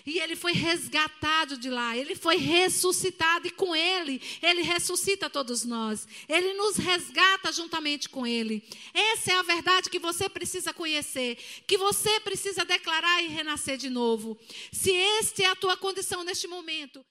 E 0.05 0.19
ele 0.19 0.37
foi 0.37 0.53
resgatado 0.53 1.57
de 1.57 1.69
lá, 1.69 1.97
ele 1.97 2.15
foi 2.15 2.37
ressuscitado, 2.37 3.47
e 3.47 3.51
com 3.51 3.75
ele, 3.75 4.21
ele 4.43 4.63
ressuscita 4.63 5.29
todos 5.29 5.65
nós. 5.65 6.07
Ele 6.29 6.55
nos 6.55 6.77
resgata 6.77 7.53
juntamente 7.53 8.09
com 8.09 8.27
ele. 8.27 8.63
Essa 8.93 9.33
é 9.33 9.35
a 9.37 9.43
verdade 9.43 9.91
que 9.91 9.99
você 9.99 10.29
precisa 10.29 10.73
conhecer, 10.73 11.39
que 11.67 11.77
você 11.77 12.21
precisa 12.21 12.65
declarar 12.65 13.23
e 13.23 13.29
renascer 13.29 13.77
de 13.77 13.91
novo. 13.91 14.39
Se 14.73 14.95
esta 14.95 15.43
é 15.43 15.47
a 15.47 15.57
tua 15.57 15.77
condição 15.77 16.25
neste 16.25 16.47
momento, 16.47 17.05